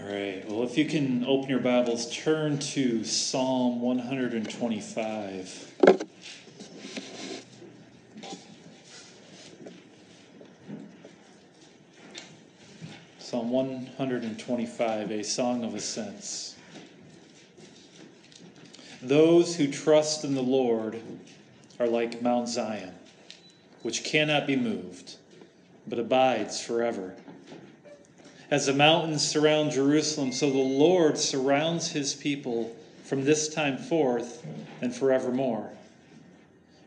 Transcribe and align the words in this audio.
All 0.00 0.06
right. 0.06 0.48
Well, 0.48 0.62
if 0.62 0.78
you 0.78 0.86
can 0.86 1.26
open 1.26 1.50
your 1.50 1.58
Bibles, 1.58 2.10
turn 2.16 2.58
to 2.58 3.04
Psalm 3.04 3.82
125. 3.82 5.72
Psalm 13.18 13.50
125, 13.50 15.10
a 15.10 15.22
song 15.22 15.64
of 15.64 15.74
ascents. 15.74 16.56
Those 19.02 19.56
who 19.56 19.70
trust 19.70 20.24
in 20.24 20.34
the 20.34 20.40
Lord 20.40 21.02
are 21.78 21.88
like 21.88 22.22
Mount 22.22 22.48
Zion, 22.48 22.94
which 23.82 24.02
cannot 24.04 24.46
be 24.46 24.56
moved, 24.56 25.16
but 25.86 25.98
abides 25.98 26.58
forever. 26.62 27.16
As 28.50 28.66
the 28.66 28.72
mountains 28.72 29.24
surround 29.24 29.70
Jerusalem, 29.70 30.32
so 30.32 30.50
the 30.50 30.58
Lord 30.58 31.16
surrounds 31.16 31.92
his 31.92 32.14
people 32.14 32.74
from 33.04 33.24
this 33.24 33.48
time 33.48 33.78
forth 33.78 34.44
and 34.80 34.92
forevermore. 34.92 35.70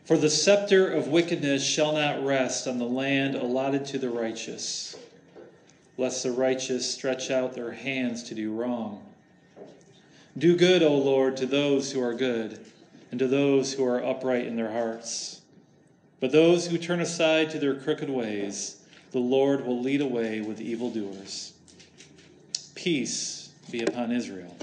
For 0.04 0.18
the 0.18 0.28
scepter 0.28 0.86
of 0.86 1.08
wickedness 1.08 1.64
shall 1.64 1.94
not 1.94 2.22
rest 2.22 2.68
on 2.68 2.78
the 2.78 2.84
land 2.84 3.34
allotted 3.34 3.86
to 3.86 3.98
the 3.98 4.10
righteous, 4.10 4.94
lest 5.96 6.22
the 6.22 6.32
righteous 6.32 6.92
stretch 6.92 7.30
out 7.30 7.54
their 7.54 7.72
hands 7.72 8.24
to 8.24 8.34
do 8.34 8.52
wrong. 8.52 9.02
Do 10.36 10.56
good, 10.56 10.82
O 10.82 10.94
Lord, 10.94 11.38
to 11.38 11.46
those 11.46 11.92
who 11.92 12.02
are 12.02 12.12
good, 12.12 12.62
and 13.10 13.18
to 13.18 13.26
those 13.26 13.72
who 13.72 13.86
are 13.86 14.04
upright 14.04 14.46
in 14.46 14.56
their 14.56 14.72
hearts. 14.72 15.40
But 16.20 16.30
those 16.30 16.66
who 16.66 16.76
turn 16.76 17.00
aside 17.00 17.48
to 17.50 17.58
their 17.58 17.74
crooked 17.74 18.10
ways, 18.10 18.82
the 19.12 19.18
Lord 19.18 19.64
will 19.64 19.80
lead 19.80 20.02
away 20.02 20.42
with 20.42 20.60
evildoers. 20.60 21.53
Peace 22.74 23.50
be 23.70 23.82
upon 23.82 24.12
Israel. 24.12 24.56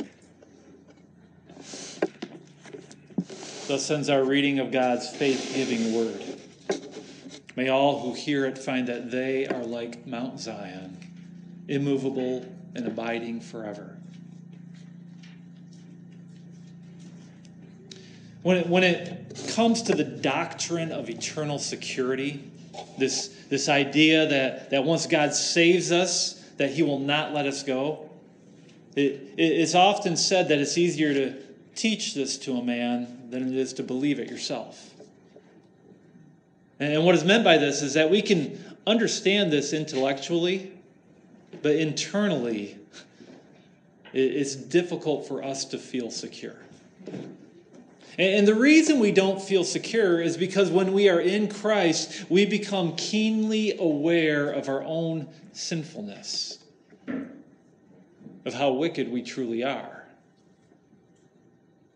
Thus 3.67 3.89
ends 3.89 4.09
our 4.09 4.23
reading 4.23 4.59
of 4.59 4.71
God's 4.71 5.09
faith 5.09 5.53
giving 5.55 5.93
word. 5.95 6.21
May 7.55 7.69
all 7.69 7.99
who 7.99 8.13
hear 8.13 8.45
it 8.45 8.57
find 8.57 8.87
that 8.87 9.11
they 9.11 9.47
are 9.47 9.63
like 9.63 10.05
Mount 10.05 10.39
Zion, 10.39 10.97
immovable 11.67 12.45
and 12.75 12.87
abiding 12.87 13.41
forever. 13.41 13.97
When 18.41 18.57
it, 18.57 18.67
when 18.67 18.83
it 18.83 19.47
comes 19.55 19.83
to 19.83 19.95
the 19.95 20.03
doctrine 20.03 20.91
of 20.91 21.09
eternal 21.09 21.59
security, 21.59 22.43
this, 22.97 23.27
this 23.49 23.69
idea 23.69 24.27
that, 24.27 24.71
that 24.71 24.83
once 24.83 25.05
God 25.05 25.33
saves 25.33 25.91
us, 25.91 26.40
that 26.61 26.69
he 26.69 26.83
will 26.83 26.99
not 26.99 27.33
let 27.33 27.47
us 27.47 27.63
go, 27.63 28.07
it, 28.95 29.33
it's 29.35 29.73
often 29.73 30.15
said 30.15 30.47
that 30.49 30.59
it's 30.59 30.77
easier 30.77 31.11
to 31.11 31.35
teach 31.73 32.13
this 32.13 32.37
to 32.37 32.53
a 32.53 32.63
man 32.63 33.29
than 33.31 33.47
it 33.47 33.55
is 33.55 33.73
to 33.73 33.81
believe 33.81 34.19
it 34.19 34.29
yourself. 34.29 34.93
And 36.79 37.03
what 37.03 37.15
is 37.15 37.23
meant 37.23 37.43
by 37.43 37.57
this 37.57 37.81
is 37.81 37.95
that 37.95 38.11
we 38.11 38.21
can 38.21 38.63
understand 38.85 39.51
this 39.51 39.73
intellectually, 39.73 40.71
but 41.63 41.77
internally, 41.77 42.77
it's 44.13 44.53
difficult 44.53 45.27
for 45.27 45.43
us 45.43 45.65
to 45.65 45.79
feel 45.79 46.11
secure. 46.11 46.57
And 48.17 48.47
the 48.47 48.55
reason 48.55 48.99
we 48.99 49.11
don't 49.11 49.41
feel 49.41 49.63
secure 49.63 50.21
is 50.21 50.35
because 50.35 50.69
when 50.69 50.93
we 50.93 51.09
are 51.09 51.19
in 51.19 51.47
Christ, 51.47 52.25
we 52.29 52.45
become 52.45 52.95
keenly 52.95 53.77
aware 53.77 54.51
of 54.51 54.67
our 54.67 54.83
own 54.83 55.29
sinfulness, 55.53 56.59
of 58.45 58.53
how 58.53 58.73
wicked 58.73 59.09
we 59.09 59.21
truly 59.21 59.63
are. 59.63 60.05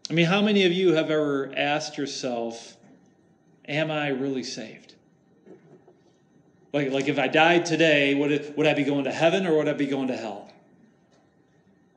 I 0.09 0.13
mean, 0.13 0.25
how 0.25 0.41
many 0.41 0.65
of 0.65 0.71
you 0.71 0.93
have 0.93 1.09
ever 1.09 1.51
asked 1.55 1.97
yourself, 1.97 2.77
Am 3.67 3.89
I 3.89 4.09
really 4.09 4.43
saved? 4.43 4.93
Like, 6.71 6.91
like 6.91 7.07
if 7.07 7.17
I 7.17 7.27
died 7.27 7.65
today, 7.65 8.13
would, 8.13 8.31
it, 8.31 8.57
would 8.57 8.67
I 8.67 8.73
be 8.73 8.83
going 8.83 9.05
to 9.05 9.11
heaven 9.11 9.47
or 9.47 9.57
would 9.57 9.67
I 9.67 9.73
be 9.73 9.87
going 9.87 10.09
to 10.09 10.17
hell? 10.17 10.51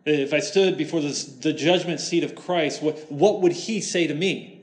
If 0.08 0.32
I 0.32 0.40
stood 0.40 0.78
before 0.78 1.02
the 1.02 1.52
judgment 1.52 2.00
seat 2.00 2.24
of 2.24 2.34
Christ, 2.34 2.82
what, 2.82 3.12
what 3.12 3.42
would 3.42 3.52
he 3.52 3.82
say 3.82 4.06
to 4.06 4.14
me? 4.14 4.62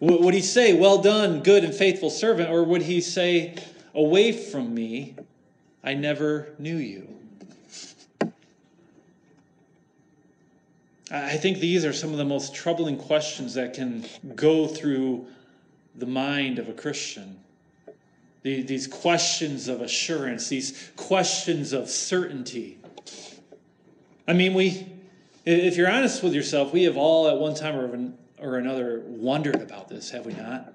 Would 0.00 0.34
he 0.34 0.40
say, 0.40 0.72
Well 0.72 1.00
done, 1.00 1.42
good 1.42 1.62
and 1.62 1.72
faithful 1.72 2.10
servant? 2.10 2.50
Or 2.50 2.64
would 2.64 2.82
he 2.82 3.00
say, 3.00 3.54
Away 3.94 4.32
from 4.32 4.74
me, 4.74 5.14
I 5.84 5.94
never 5.94 6.48
knew 6.58 6.76
you? 6.76 7.06
I 11.12 11.36
think 11.36 11.58
these 11.58 11.84
are 11.84 11.92
some 11.92 12.10
of 12.10 12.18
the 12.18 12.24
most 12.24 12.52
troubling 12.52 12.96
questions 12.96 13.54
that 13.54 13.74
can 13.74 14.04
go 14.34 14.66
through 14.66 15.26
the 15.94 16.06
mind 16.06 16.58
of 16.58 16.68
a 16.68 16.72
Christian. 16.72 17.38
These 18.42 18.88
questions 18.88 19.68
of 19.68 19.82
assurance, 19.82 20.48
these 20.48 20.90
questions 20.96 21.72
of 21.72 21.88
certainty. 21.90 22.79
I 24.30 24.32
mean, 24.32 24.54
we, 24.54 24.86
if 25.44 25.76
you're 25.76 25.90
honest 25.90 26.22
with 26.22 26.34
yourself, 26.34 26.72
we 26.72 26.84
have 26.84 26.96
all 26.96 27.26
at 27.26 27.36
one 27.36 27.52
time 27.52 27.74
or, 27.74 28.12
or 28.38 28.58
another 28.58 29.02
wondered 29.04 29.56
about 29.56 29.88
this, 29.88 30.08
have 30.10 30.24
we 30.24 30.34
not? 30.34 30.72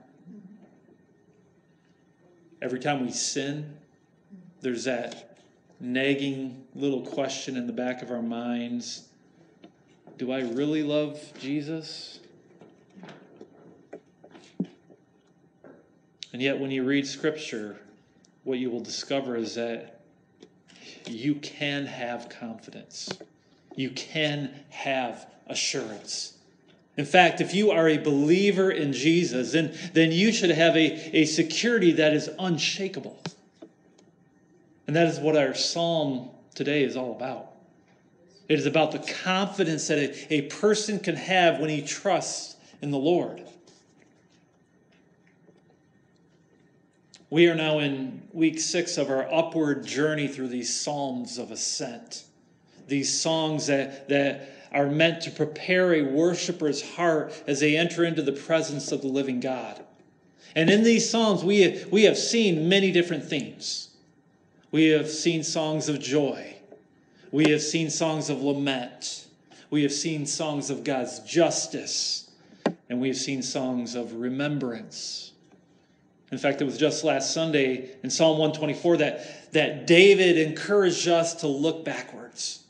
Every 2.61 2.81
time 2.81 3.05
we 3.05 3.13
sin, 3.13 3.77
there's 4.59 4.83
that 4.83 5.37
nagging 5.79 6.65
little 6.75 6.99
question 7.01 7.55
in 7.55 7.65
the 7.65 7.71
back 7.71 8.01
of 8.01 8.11
our 8.11 8.21
minds 8.21 9.07
Do 10.17 10.33
I 10.33 10.41
really 10.41 10.83
love 10.83 11.17
Jesus? 11.39 12.19
And 16.33 16.41
yet, 16.41 16.59
when 16.59 16.71
you 16.71 16.83
read 16.83 17.07
Scripture, 17.07 17.79
what 18.43 18.59
you 18.59 18.69
will 18.69 18.81
discover 18.81 19.37
is 19.37 19.55
that 19.55 20.01
you 21.07 21.35
can 21.35 21.85
have 21.85 22.27
confidence 22.27 23.09
you 23.75 23.89
can 23.91 24.51
have 24.69 25.27
assurance. 25.47 26.33
In 26.97 27.05
fact, 27.05 27.41
if 27.41 27.53
you 27.53 27.71
are 27.71 27.89
a 27.89 27.97
believer 27.97 28.71
in 28.71 28.93
Jesus, 28.93 29.51
then, 29.51 29.77
then 29.93 30.11
you 30.11 30.31
should 30.31 30.51
have 30.51 30.75
a, 30.75 31.17
a 31.17 31.25
security 31.25 31.91
that 31.93 32.13
is 32.13 32.29
unshakable. 32.39 33.21
And 34.87 34.95
that 34.95 35.07
is 35.07 35.19
what 35.19 35.35
our 35.35 35.53
psalm 35.53 36.29
today 36.53 36.83
is 36.83 36.95
all 36.95 37.11
about. 37.11 37.47
It 38.47 38.59
is 38.59 38.65
about 38.65 38.91
the 38.91 38.99
confidence 38.99 39.87
that 39.87 39.97
a, 39.97 40.33
a 40.33 40.41
person 40.43 40.99
can 40.99 41.15
have 41.15 41.59
when 41.59 41.69
he 41.69 41.81
trusts 41.81 42.55
in 42.81 42.91
the 42.91 42.97
Lord. 42.97 43.41
We 47.29 47.47
are 47.47 47.55
now 47.55 47.79
in 47.79 48.21
week 48.31 48.59
six 48.59 48.97
of 48.97 49.09
our 49.09 49.27
upward 49.33 49.85
journey 49.85 50.27
through 50.27 50.49
these 50.49 50.73
Psalms 50.73 51.37
of 51.37 51.51
Ascent 51.51 52.23
these 52.87 53.19
songs 53.19 53.67
that, 53.67 54.09
that 54.09 54.55
are 54.75 54.87
meant 54.87 55.21
to 55.21 55.31
prepare 55.31 55.93
a 55.93 56.01
worshiper's 56.01 56.95
heart 56.95 57.33
as 57.47 57.61
they 57.61 57.77
enter 57.77 58.03
into 58.03 58.21
the 58.21 58.33
presence 58.33 58.91
of 58.91 59.01
the 59.01 59.07
living 59.07 59.39
God. 59.39 59.83
And 60.53 60.69
in 60.69 60.83
these 60.83 61.09
songs, 61.09 61.43
we 61.43 61.61
have, 61.61 61.91
we 61.91 62.03
have 62.03 62.17
seen 62.17 62.67
many 62.67 62.91
different 62.91 63.23
themes. 63.23 63.89
We 64.71 64.87
have 64.87 65.09
seen 65.09 65.43
songs 65.43 65.87
of 65.87 65.99
joy. 65.99 66.55
We 67.31 67.49
have 67.51 67.61
seen 67.61 67.89
songs 67.89 68.29
of 68.29 68.41
lament. 68.41 69.27
We 69.69 69.83
have 69.83 69.93
seen 69.93 70.25
songs 70.25 70.69
of 70.69 70.83
God's 70.83 71.19
justice. 71.21 72.29
And 72.89 72.99
we 72.99 73.07
have 73.07 73.17
seen 73.17 73.41
songs 73.41 73.95
of 73.95 74.13
remembrance. 74.13 75.31
In 76.31 76.37
fact, 76.37 76.61
it 76.61 76.65
was 76.65 76.77
just 76.77 77.05
last 77.05 77.33
Sunday 77.33 77.95
in 78.03 78.09
Psalm 78.09 78.37
124 78.37 78.97
that, 78.97 79.53
that 79.53 79.87
David 79.87 80.37
encouraged 80.37 81.07
us 81.07 81.35
to 81.35 81.47
look 81.47 81.85
backwards 81.85 82.64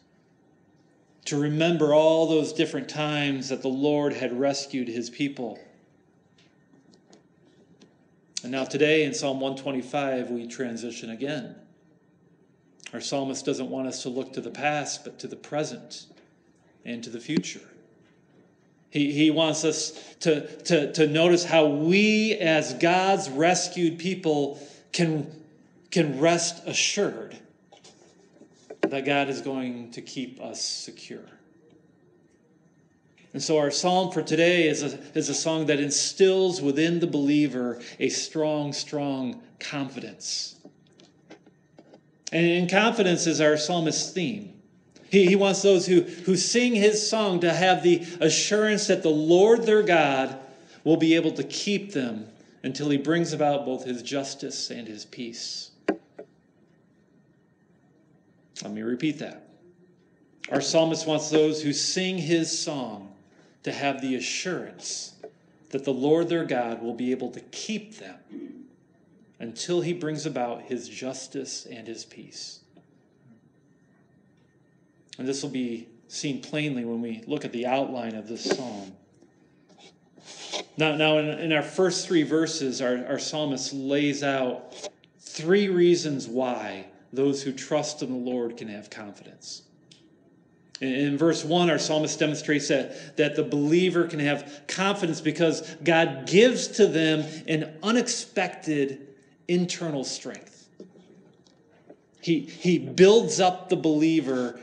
to 1.25 1.38
remember 1.38 1.94
all 1.94 2.28
those 2.28 2.53
different 2.53 2.88
times 2.88 3.49
that 3.49 3.61
the 3.61 3.67
Lord 3.67 4.14
had 4.14 4.40
rescued 4.40 4.88
his 4.88 5.09
people. 5.09 5.59
And 8.44 8.52
now, 8.52 8.64
today 8.64 9.05
in 9.05 9.14
Psalm 9.14 9.40
125, 9.40 10.29
we 10.29 10.46
transition 10.46 11.09
again. 11.09 11.55
Our 12.94 13.02
psalmist 13.02 13.44
doesn't 13.44 13.70
want 13.70 13.88
us 13.88 14.03
to 14.03 14.09
look 14.09 14.34
to 14.34 14.41
the 14.41 14.52
past, 14.52 15.03
but 15.03 15.17
to 15.20 15.28
the 15.28 15.35
present 15.35 16.05
and 16.85 17.03
to 17.03 17.09
the 17.09 17.20
future. 17.20 17.67
He, 18.91 19.11
he 19.11 19.32
wants 19.32 19.66
us 19.66 19.99
to, 20.22 20.47
to, 20.64 20.94
to 20.94 21.08
notice 21.08 21.44
how 21.44 21.66
we, 21.66 22.34
as 22.34 22.76
God's 22.76 23.29
rescued 23.29 23.97
people, 23.97 24.59
can, 24.94 25.29
can 25.90 26.20
rest 26.20 26.66
assured 26.67 27.35
that 28.96 29.03
God 29.03 29.28
is 29.28 29.42
going 29.42 29.92
to 29.92 30.02
keep 30.02 30.40
us 30.40 30.62
secure. 30.62 31.20
And 33.34 33.44
so, 33.44 33.58
our 33.58 33.70
psalm 33.70 34.14
for 34.14 34.22
today 34.22 34.70
is 34.70 34.84
a, 34.84 34.97
is 35.18 35.28
a 35.28 35.34
song 35.34 35.66
that 35.66 35.82
instills 35.82 36.62
within 36.62 37.02
the 37.02 37.08
believer 37.08 37.82
a 38.00 38.08
strong, 38.08 38.72
strong 38.72 39.44
confidence. 39.59 40.56
And 42.32 42.70
confidence 42.72 43.28
is 43.28 43.42
our 43.42 43.58
psalmist's 43.58 44.12
theme. 44.12 44.53
He, 45.09 45.26
he 45.26 45.36
wants 45.36 45.62
those 45.62 45.86
who, 45.86 46.02
who 46.02 46.38
sing 46.38 46.74
his 46.74 47.09
song 47.09 47.42
to 47.42 47.53
have 47.53 47.84
the 47.84 48.02
assurance 48.22 48.88
that 48.88 49.03
the 49.03 49.09
Lord 49.09 49.64
their 49.64 49.84
God 49.84 50.40
will 50.86 50.97
be 50.97 51.16
able 51.16 51.34
to 51.34 51.44
keep 51.44 51.92
them 51.92 52.28
until 52.64 52.90
he 52.90 52.97
brings 52.97 53.34
about 53.34 53.66
both 53.66 53.84
his 53.84 54.02
justice 54.02 54.70
and 54.72 54.88
his 54.88 55.03
peace. 55.03 55.72
Let 58.63 58.72
me 58.72 58.81
repeat 58.81 59.19
that. 59.19 59.47
Our 60.49 60.61
psalmist 60.61 61.07
wants 61.07 61.29
those 61.29 61.61
who 61.61 61.73
sing 61.73 62.17
his 62.17 62.57
song 62.57 63.13
to 63.63 63.72
have 63.72 64.02
the 64.02 64.16
assurance 64.16 65.13
that 65.72 65.84
the 65.84 65.93
Lord 65.93 66.29
their 66.29 66.46
God 66.46 66.81
will 66.81 66.93
be 66.93 67.11
able 67.11 67.31
to 67.31 67.40
keep 67.40 67.97
them 67.97 68.16
until 69.40 69.81
he 69.81 69.91
brings 69.91 70.25
about 70.25 70.63
his 70.63 70.87
justice 70.87 71.66
and 71.66 71.87
his 71.87 72.05
peace. 72.05 72.61
And 75.17 75.28
this 75.28 75.41
will 75.41 75.49
be 75.49 75.87
seen 76.08 76.41
plainly 76.41 76.85
when 76.85 77.01
we 77.01 77.23
look 77.25 77.43
at 77.43 77.51
the 77.51 77.66
outline 77.66 78.16
of 78.16 78.28
this 78.28 78.43
psalm. 78.43 78.93
Now, 80.78 80.96
now 80.96 81.17
in, 81.17 81.28
in 81.28 81.51
our 81.53 81.63
first 81.63 82.08
three 82.08 82.23
verses, 82.23 82.81
our, 82.81 83.05
our 83.08 83.19
psalmist 83.19 83.73
lays 83.73 84.23
out 84.23 84.90
three 85.19 85.67
reasons 85.69 86.28
why 86.28 86.85
those 87.16 87.44
who 87.44 87.52
trust 87.52 88.02
in 88.02 88.12
the 88.12 88.32
Lord 88.32 88.58
can 88.58 88.67
have 88.67 88.90
confidence. 88.90 89.64
In, 90.82 91.17
verse 91.17 91.44
1, 91.44 91.70
our 91.70 91.79
psalmist 91.79 92.20
demonstrates 92.20 92.67
that, 92.67 93.16
that 93.17 93.35
the 93.35 93.44
believer 93.44 94.06
can 94.08 94.20
have 94.20 94.64
confidence 94.67 95.22
because 95.22 95.76
God 95.84 96.28
gives 96.28 96.67
to 96.70 96.88
them 96.88 97.23
an 97.47 97.78
unexpected 97.82 99.08
internal 99.47 100.03
strength. 100.03 100.67
He, 102.22 102.41
he 102.41 102.78
builds 102.78 103.40
up 103.40 103.70
the 103.70 103.76
believer 103.76 104.59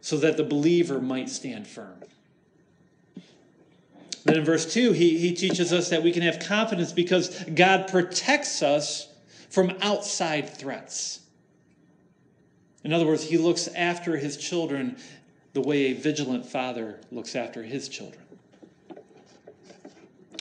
so 0.00 0.16
that 0.18 0.36
the 0.36 0.44
believer 0.44 1.00
might 1.00 1.28
stand 1.28 1.66
firm. 1.66 2.00
Then 4.24 4.36
in 4.36 4.44
verse 4.44 4.72
2, 4.72 4.92
he, 4.92 5.18
he 5.18 5.34
teaches 5.34 5.72
us 5.72 5.90
that 5.90 6.02
we 6.02 6.12
can 6.12 6.22
have 6.22 6.38
confidence 6.40 6.92
because 6.92 7.44
God 7.54 7.88
protects 7.88 8.62
us 8.62 9.08
from 9.50 9.76
outside 9.82 10.48
threats. 10.48 11.19
In 12.84 12.92
other 12.92 13.06
words, 13.06 13.24
he 13.24 13.36
looks 13.36 13.68
after 13.68 14.16
his 14.16 14.36
children 14.36 14.96
the 15.52 15.60
way 15.60 15.86
a 15.86 15.92
vigilant 15.92 16.46
father 16.46 16.98
looks 17.10 17.36
after 17.36 17.62
his 17.62 17.88
children. 17.88 18.22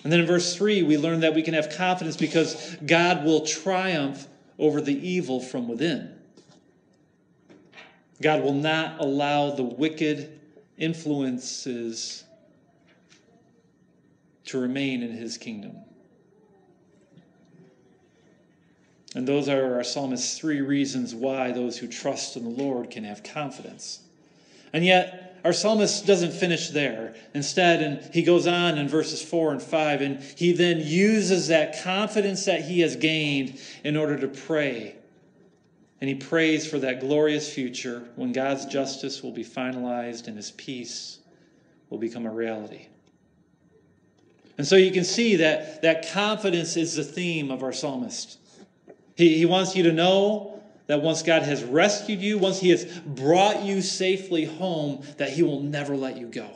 And 0.04 0.14
then 0.14 0.22
in 0.22 0.26
verse 0.26 0.56
3, 0.56 0.84
we 0.84 0.98
learn 0.98 1.20
that 1.22 1.34
we 1.34 1.42
can 1.42 1.54
have 1.54 1.76
confidence 1.76 2.16
because 2.16 2.78
God 2.86 3.26
will 3.26 3.46
triumph 3.46 4.28
over 4.58 4.80
the 4.80 4.96
evil 5.08 5.42
from 5.42 5.68
within. 5.68 6.16
God 8.22 8.44
will 8.44 8.54
not 8.54 9.00
allow 9.00 9.52
the 9.52 9.64
wicked 9.64 10.40
influences 10.78 12.24
to 14.46 14.60
remain 14.60 15.04
in 15.04 15.12
his 15.12 15.38
kingdom. 15.38 15.76
And 19.16 19.28
those 19.28 19.50
are 19.50 19.76
our 19.76 19.84
psalmist's 19.84 20.38
three 20.38 20.62
reasons 20.62 21.16
why 21.16 21.52
those 21.52 21.78
who 21.78 21.88
trust 21.88 22.36
in 22.36 22.44
the 22.44 22.64
Lord 22.64 22.92
can 22.92 23.04
have 23.04 23.24
confidence. 23.24 24.02
And 24.72 24.86
yet, 24.86 25.40
our 25.44 25.54
psalmist 25.54 26.06
doesn't 26.06 26.34
finish 26.34 26.70
there. 26.70 27.16
Instead, 27.34 27.82
and 27.82 28.14
he 28.14 28.22
goes 28.22 28.46
on 28.46 28.78
in 28.78 28.88
verses 28.88 29.22
4 29.22 29.54
and 29.54 29.62
5, 29.62 30.02
and 30.02 30.20
he 30.20 30.52
then 30.52 30.80
uses 30.80 31.48
that 31.48 31.82
confidence 31.84 32.46
that 32.46 32.66
he 32.66 32.82
has 32.82 32.96
gained 32.96 33.60
in 33.84 33.98
order 33.98 34.18
to 34.18 34.28
pray 34.28 34.96
and 36.02 36.08
he 36.08 36.16
prays 36.16 36.66
for 36.66 36.80
that 36.80 37.02
glorious 37.02 37.52
future 37.52 38.04
when 38.16 38.32
God's 38.32 38.66
justice 38.66 39.22
will 39.22 39.32
be 39.32 39.44
finalized 39.44 40.28
and 40.28 40.38
his 40.38 40.52
peace 40.52 41.20
will 41.90 41.98
become 41.98 42.26
a 42.26 42.32
reality. 42.32 42.88
And 44.58 44.66
so 44.66 44.76
you 44.76 44.92
can 44.92 45.04
see 45.04 45.38
that 45.38 45.82
that 45.82 46.12
confidence 46.12 46.78
is 46.78 46.96
the 46.96 47.04
theme 47.04 47.52
of 47.52 47.64
our 47.64 47.74
psalmist. 47.74 48.38
He, 49.19 49.38
he 49.38 49.45
wants 49.45 49.75
you 49.75 49.83
to 49.83 49.92
know 49.92 50.62
that 50.88 51.01
once 51.01 51.24
God 51.24 51.44
has 51.44 51.62
rescued 51.62 52.21
you, 52.21 52.38
once 52.38 52.62
he 52.62 52.69
has 52.69 52.86
brought 53.00 53.63
you 53.63 53.81
safely 53.81 54.45
home, 54.45 55.04
that 55.18 55.30
he 55.31 55.44
will 55.44 55.60
never 55.60 55.98
let 55.98 56.16
you 56.16 56.27
go. 56.27 56.50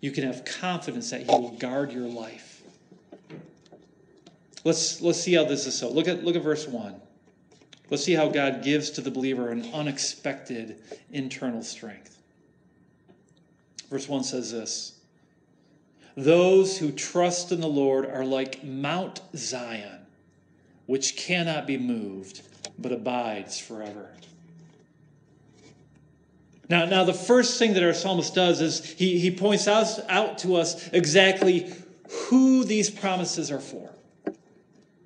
You 0.00 0.12
can 0.12 0.24
have 0.24 0.46
confidence 0.46 1.10
that 1.10 1.20
he 1.20 1.26
will 1.26 1.50
guard 1.50 1.92
your 1.92 2.08
life. 2.08 2.62
Let's, 4.64 5.02
let's 5.02 5.20
see 5.20 5.34
how 5.34 5.44
this 5.44 5.66
is 5.66 5.78
so. 5.78 5.90
Look 5.90 6.08
at, 6.08 6.24
look 6.24 6.36
at 6.36 6.42
verse 6.42 6.66
1. 6.66 6.94
Let's 7.90 8.02
see 8.02 8.14
how 8.14 8.30
God 8.30 8.64
gives 8.64 8.88
to 8.92 9.02
the 9.02 9.10
believer 9.10 9.50
an 9.50 9.68
unexpected 9.74 10.80
internal 11.10 11.62
strength. 11.62 12.16
Verse 13.90 14.08
1 14.08 14.24
says 14.24 14.50
this 14.50 14.98
Those 16.16 16.78
who 16.78 16.92
trust 16.92 17.52
in 17.52 17.60
the 17.60 17.68
Lord 17.68 18.06
are 18.06 18.24
like 18.24 18.64
Mount 18.64 19.20
Zion, 19.36 20.01
which 20.92 21.16
cannot 21.16 21.66
be 21.66 21.78
moved, 21.78 22.42
but 22.78 22.92
abides 22.92 23.58
forever. 23.58 24.10
Now, 26.68 26.84
now 26.84 27.04
the 27.04 27.14
first 27.14 27.58
thing 27.58 27.72
that 27.72 27.82
our 27.82 27.94
psalmist 27.94 28.34
does 28.34 28.60
is 28.60 28.84
he, 28.84 29.18
he 29.18 29.30
points 29.30 29.66
out, 29.66 29.86
out 30.10 30.36
to 30.40 30.56
us 30.56 30.90
exactly 30.92 31.72
who 32.28 32.64
these 32.64 32.90
promises 32.90 33.50
are 33.50 33.58
for. 33.58 33.88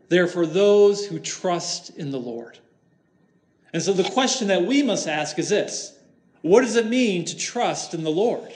They're 0.09 0.27
for 0.27 0.45
those 0.45 1.07
who 1.07 1.21
trust 1.21 1.91
in 1.91 2.11
the 2.11 2.19
Lord. 2.19 2.59
And 3.73 3.81
so 3.81 3.93
the 3.93 4.11
question 4.11 4.49
that 4.49 4.63
we 4.63 4.83
must 4.83 5.07
ask 5.07 5.39
is 5.39 5.51
this 5.51 5.97
What 6.43 6.63
does 6.63 6.75
it 6.75 6.89
mean 6.89 7.25
to 7.27 7.37
trust 7.37 7.95
in 7.95 8.03
the 8.03 8.11
Lord? 8.11 8.53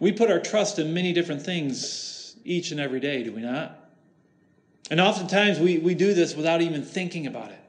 We 0.00 0.12
put 0.12 0.30
our 0.30 0.40
trust 0.40 0.78
in 0.78 0.94
many 0.94 1.12
different 1.12 1.42
things 1.42 2.15
each 2.46 2.70
and 2.70 2.80
every 2.80 3.00
day, 3.00 3.22
do 3.22 3.32
we 3.32 3.42
not? 3.42 3.78
And 4.90 5.00
oftentimes 5.00 5.58
we, 5.58 5.78
we 5.78 5.94
do 5.94 6.14
this 6.14 6.34
without 6.34 6.62
even 6.62 6.82
thinking 6.82 7.26
about 7.26 7.50
it. 7.50 7.60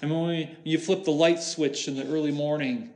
And 0.00 0.10
when 0.10 0.26
we, 0.26 0.50
you 0.64 0.78
flip 0.78 1.04
the 1.04 1.10
light 1.10 1.42
switch 1.42 1.88
in 1.88 1.96
the 1.96 2.06
early 2.06 2.32
morning, 2.32 2.90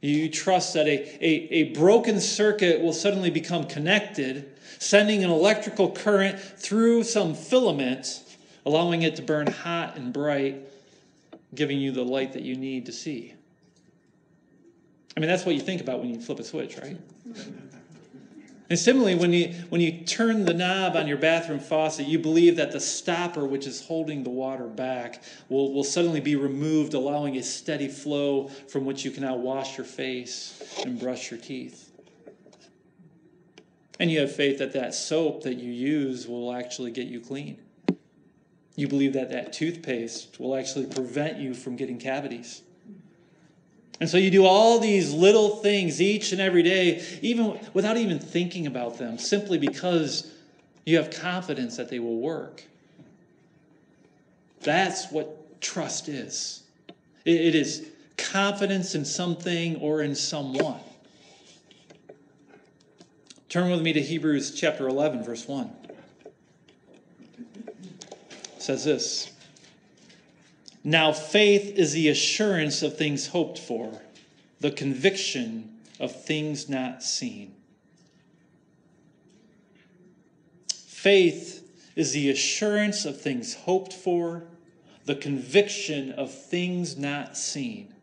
you 0.00 0.28
trust 0.28 0.74
that 0.74 0.86
a, 0.86 1.24
a, 1.24 1.30
a 1.50 1.62
broken 1.72 2.20
circuit 2.20 2.80
will 2.80 2.92
suddenly 2.92 3.30
become 3.30 3.64
connected, 3.66 4.52
sending 4.78 5.24
an 5.24 5.30
electrical 5.30 5.90
current 5.90 6.38
through 6.38 7.04
some 7.04 7.34
filament 7.34 8.22
allowing 8.66 9.02
it 9.02 9.16
to 9.16 9.22
burn 9.22 9.46
hot 9.46 9.96
and 9.96 10.12
bright, 10.12 10.56
giving 11.54 11.78
you 11.78 11.92
the 11.92 12.04
light 12.04 12.32
that 12.32 12.42
you 12.42 12.56
need 12.56 12.86
to 12.86 12.92
see. 12.92 13.34
I 15.16 15.20
mean, 15.20 15.28
that's 15.28 15.44
what 15.44 15.54
you 15.54 15.60
think 15.60 15.80
about 15.80 16.00
when 16.00 16.08
you 16.08 16.20
flip 16.20 16.40
a 16.40 16.44
switch, 16.44 16.76
right? 16.78 16.96
And 18.70 18.78
similarly, 18.78 19.14
when 19.14 19.32
you, 19.32 19.48
when 19.68 19.82
you 19.82 20.04
turn 20.04 20.46
the 20.46 20.54
knob 20.54 20.96
on 20.96 21.06
your 21.06 21.18
bathroom 21.18 21.60
faucet, 21.60 22.06
you 22.06 22.18
believe 22.18 22.56
that 22.56 22.72
the 22.72 22.80
stopper, 22.80 23.44
which 23.44 23.66
is 23.66 23.84
holding 23.84 24.22
the 24.22 24.30
water 24.30 24.64
back, 24.64 25.22
will, 25.50 25.72
will 25.72 25.84
suddenly 25.84 26.20
be 26.20 26.34
removed, 26.34 26.94
allowing 26.94 27.36
a 27.36 27.42
steady 27.42 27.88
flow 27.88 28.48
from 28.48 28.86
which 28.86 29.04
you 29.04 29.10
can 29.10 29.22
now 29.22 29.36
wash 29.36 29.76
your 29.76 29.84
face 29.84 30.82
and 30.84 30.98
brush 30.98 31.30
your 31.30 31.38
teeth. 31.38 31.92
And 34.00 34.10
you 34.10 34.20
have 34.20 34.34
faith 34.34 34.58
that 34.58 34.72
that 34.72 34.94
soap 34.94 35.42
that 35.42 35.54
you 35.54 35.70
use 35.70 36.26
will 36.26 36.52
actually 36.52 36.90
get 36.90 37.06
you 37.06 37.20
clean. 37.20 37.58
You 38.76 38.88
believe 38.88 39.12
that 39.12 39.30
that 39.30 39.52
toothpaste 39.52 40.40
will 40.40 40.56
actually 40.56 40.86
prevent 40.86 41.38
you 41.38 41.54
from 41.54 41.76
getting 41.76 41.98
cavities. 41.98 42.62
And 44.00 44.08
so 44.08 44.16
you 44.16 44.30
do 44.30 44.44
all 44.44 44.80
these 44.80 45.12
little 45.12 45.56
things 45.56 46.00
each 46.02 46.32
and 46.32 46.40
every 46.40 46.62
day, 46.62 47.04
even 47.22 47.58
without 47.72 47.96
even 47.96 48.18
thinking 48.18 48.66
about 48.66 48.98
them, 48.98 49.18
simply 49.18 49.56
because 49.58 50.30
you 50.84 50.96
have 50.96 51.10
confidence 51.10 51.76
that 51.76 51.88
they 51.88 52.00
will 52.00 52.18
work. 52.18 52.64
That's 54.62 55.10
what 55.10 55.60
trust 55.60 56.08
is. 56.08 56.62
It 57.24 57.54
is 57.54 57.88
confidence 58.16 58.94
in 58.94 59.04
something 59.04 59.76
or 59.76 60.02
in 60.02 60.14
someone. 60.14 60.80
Turn 63.48 63.70
with 63.70 63.80
me 63.80 63.92
to 63.92 64.00
Hebrews 64.00 64.54
chapter 64.54 64.88
11, 64.88 65.22
verse 65.22 65.46
1 65.46 65.70
says 68.64 68.82
this 68.82 69.30
Now 70.84 71.12
faith 71.12 71.78
is 71.78 71.94
the 71.94 72.10
assurance 72.10 72.82
of 72.82 72.98
things 72.98 73.28
hoped 73.28 73.58
for, 73.58 74.02
the 74.60 74.70
conviction 74.70 75.78
of 75.98 76.24
things 76.24 76.68
not 76.68 77.02
seen. 77.02 77.54
Faith 80.74 81.66
is 81.96 82.12
the 82.12 82.30
assurance 82.30 83.06
of 83.06 83.18
things 83.18 83.54
hoped 83.54 83.94
for, 83.94 84.44
the 85.06 85.14
conviction 85.14 86.12
of 86.12 86.32
things 86.32 86.98
not 86.98 87.36
seen. 87.36 87.94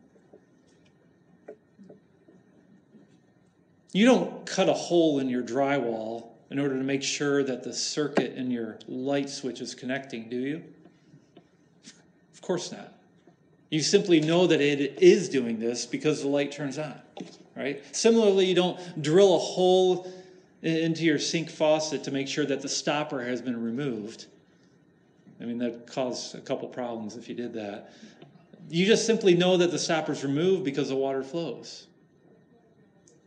You 3.92 4.06
don't 4.06 4.46
cut 4.46 4.68
a 4.68 4.72
hole 4.72 5.18
in 5.18 5.28
your 5.28 5.42
drywall 5.42 6.28
in 6.50 6.58
order 6.58 6.76
to 6.76 6.84
make 6.84 7.02
sure 7.02 7.42
that 7.44 7.62
the 7.62 7.72
circuit 7.72 8.34
in 8.34 8.50
your 8.50 8.78
light 8.88 9.28
switch 9.28 9.60
is 9.60 9.74
connecting, 9.74 10.28
do 10.28 10.36
you? 10.36 10.62
Of 12.42 12.46
course 12.48 12.72
not. 12.72 12.92
You 13.70 13.80
simply 13.80 14.18
know 14.18 14.48
that 14.48 14.60
it 14.60 15.00
is 15.00 15.28
doing 15.28 15.60
this 15.60 15.86
because 15.86 16.22
the 16.22 16.28
light 16.28 16.50
turns 16.50 16.76
on, 16.76 17.00
right? 17.54 17.80
Similarly, 17.94 18.46
you 18.46 18.56
don't 18.56 19.00
drill 19.00 19.36
a 19.36 19.38
hole 19.38 20.12
into 20.60 21.04
your 21.04 21.20
sink 21.20 21.48
faucet 21.48 22.02
to 22.02 22.10
make 22.10 22.26
sure 22.26 22.44
that 22.44 22.60
the 22.60 22.68
stopper 22.68 23.22
has 23.22 23.40
been 23.40 23.62
removed. 23.62 24.26
I 25.40 25.44
mean, 25.44 25.58
that 25.58 25.86
caused 25.86 26.34
a 26.34 26.40
couple 26.40 26.66
problems 26.66 27.14
if 27.14 27.28
you 27.28 27.36
did 27.36 27.52
that. 27.54 27.92
You 28.68 28.86
just 28.86 29.06
simply 29.06 29.34
know 29.34 29.56
that 29.58 29.70
the 29.70 29.78
stopper's 29.78 30.24
removed 30.24 30.64
because 30.64 30.88
the 30.88 30.96
water 30.96 31.22
flows. 31.22 31.86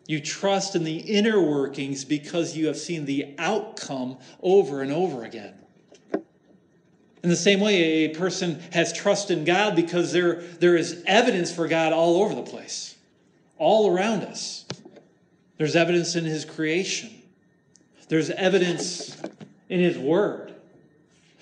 You 0.07 0.19
trust 0.19 0.75
in 0.75 0.83
the 0.83 0.97
inner 0.97 1.39
workings 1.39 2.03
because 2.03 2.57
you 2.57 2.67
have 2.67 2.77
seen 2.77 3.05
the 3.05 3.33
outcome 3.37 4.17
over 4.41 4.81
and 4.81 4.91
over 4.91 5.23
again. 5.23 5.53
In 7.25 7.29
the 7.29 7.35
same 7.35 7.59
way, 7.59 8.03
a 8.03 8.09
person 8.09 8.61
has 8.71 8.93
trust 8.93 9.31
in 9.31 9.45
God 9.45 9.75
because 9.75 10.11
there, 10.11 10.41
there 10.59 10.77
is 10.77 11.03
evidence 11.07 11.51
for 11.51 11.67
God 11.67 11.91
all 11.91 12.21
over 12.21 12.35
the 12.35 12.43
place, 12.43 12.95
all 13.57 13.91
around 13.91 14.21
us. 14.21 14.63
There's 15.57 15.75
evidence 15.75 16.15
in 16.15 16.23
His 16.23 16.45
creation, 16.45 17.09
there's 18.09 18.29
evidence 18.29 19.19
in 19.69 19.79
His 19.79 19.97
Word. 19.97 20.53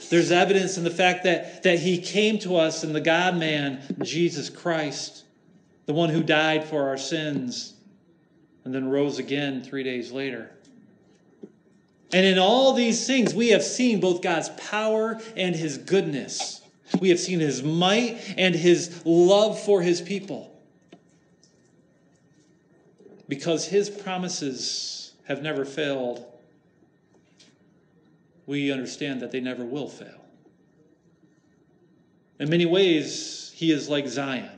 There's 0.10 0.32
evidence 0.32 0.78
in 0.78 0.86
the 0.86 0.90
fact 0.90 1.26
that, 1.26 1.64
that 1.64 1.80
He 1.80 1.98
came 1.98 2.40
to 2.40 2.56
us 2.56 2.86
in 2.86 2.94
the 2.94 3.02
God 3.02 3.36
man, 3.36 3.82
Jesus 4.04 4.50
Christ, 4.50 5.26
the 5.86 5.94
one 5.94 6.08
who 6.08 6.24
died 6.24 6.64
for 6.64 6.88
our 6.88 6.98
sins 6.98 7.74
and 8.64 8.74
then 8.74 8.88
rose 8.88 9.20
again 9.20 9.62
three 9.62 9.84
days 9.84 10.14
later. 10.14 10.50
And 12.14 12.28
in 12.28 12.38
all 12.38 12.74
these 12.74 13.08
things, 13.08 13.34
we 13.34 13.50
have 13.50 13.64
seen 13.64 14.00
both 14.00 14.22
God's 14.22 14.50
power 14.50 15.20
and 15.36 15.56
his 15.56 15.80
goodness. 15.80 16.62
We 17.00 17.10
have 17.10 17.20
seen 17.20 17.40
his 17.40 17.64
might 17.64 18.36
and 18.38 18.54
his 18.54 19.02
love 19.04 19.60
for 19.60 19.82
his 19.82 20.00
people. 20.00 20.56
Because 23.28 23.66
his 23.66 23.90
promises 23.90 25.14
have 25.24 25.42
never 25.42 25.66
failed, 25.66 26.24
we 28.46 28.72
understand 28.72 29.22
that 29.22 29.32
they 29.32 29.40
never 29.40 29.66
will 29.66 29.90
fail. 29.90 30.24
In 32.40 32.50
many 32.50 32.68
ways, 32.68 33.52
he 33.56 33.72
is 33.72 33.90
like 33.90 34.08
Zion, 34.08 34.50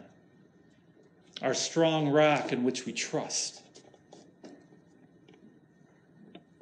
our 1.41 1.53
strong 1.53 2.09
rock 2.09 2.51
in 2.51 2.63
which 2.65 2.85
we 2.85 2.91
trust. 2.91 3.62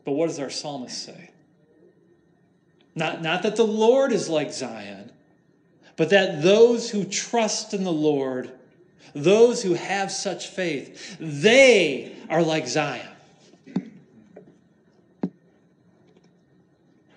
But 0.06 0.14
what 0.14 0.28
does 0.28 0.40
our 0.40 0.50
psalmist 0.50 1.04
say? 1.04 1.32
Not, 2.96 3.22
not 3.22 3.44
that 3.44 3.56
the 3.56 3.66
Lord 3.66 4.12
is 4.12 4.30
like 4.30 4.52
Zion, 4.52 5.12
but 5.96 6.10
that 6.10 6.44
those 6.44 6.90
who 6.90 7.06
trust 7.06 7.74
in 7.74 7.84
the 7.84 7.92
Lord, 7.92 8.52
those 9.14 9.64
who 9.64 9.74
have 9.74 10.12
such 10.12 10.48
faith, 10.48 11.18
they 11.20 12.16
are 12.30 12.44
like 12.44 12.68
Zion. 12.68 13.08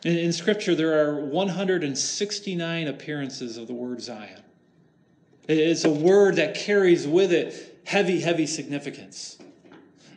In, 0.04 0.16
in 0.18 0.32
Scripture, 0.32 0.74
there 0.74 1.06
are 1.06 1.24
169 1.24 2.88
appearances 2.88 3.56
of 3.56 3.66
the 3.66 3.74
word 3.74 4.00
Zion. 4.00 4.42
It's 5.48 5.84
a 5.84 5.90
word 5.90 6.36
that 6.36 6.54
carries 6.54 7.06
with 7.06 7.32
it 7.32 7.80
heavy, 7.84 8.20
heavy 8.20 8.46
significance. 8.46 9.38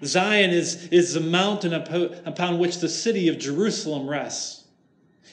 Zion 0.03 0.51
is, 0.51 0.87
is 0.87 1.13
the 1.13 1.19
mountain 1.19 1.73
upon 1.73 2.59
which 2.59 2.79
the 2.79 2.89
city 2.89 3.27
of 3.27 3.37
Jerusalem 3.37 4.09
rests. 4.09 4.63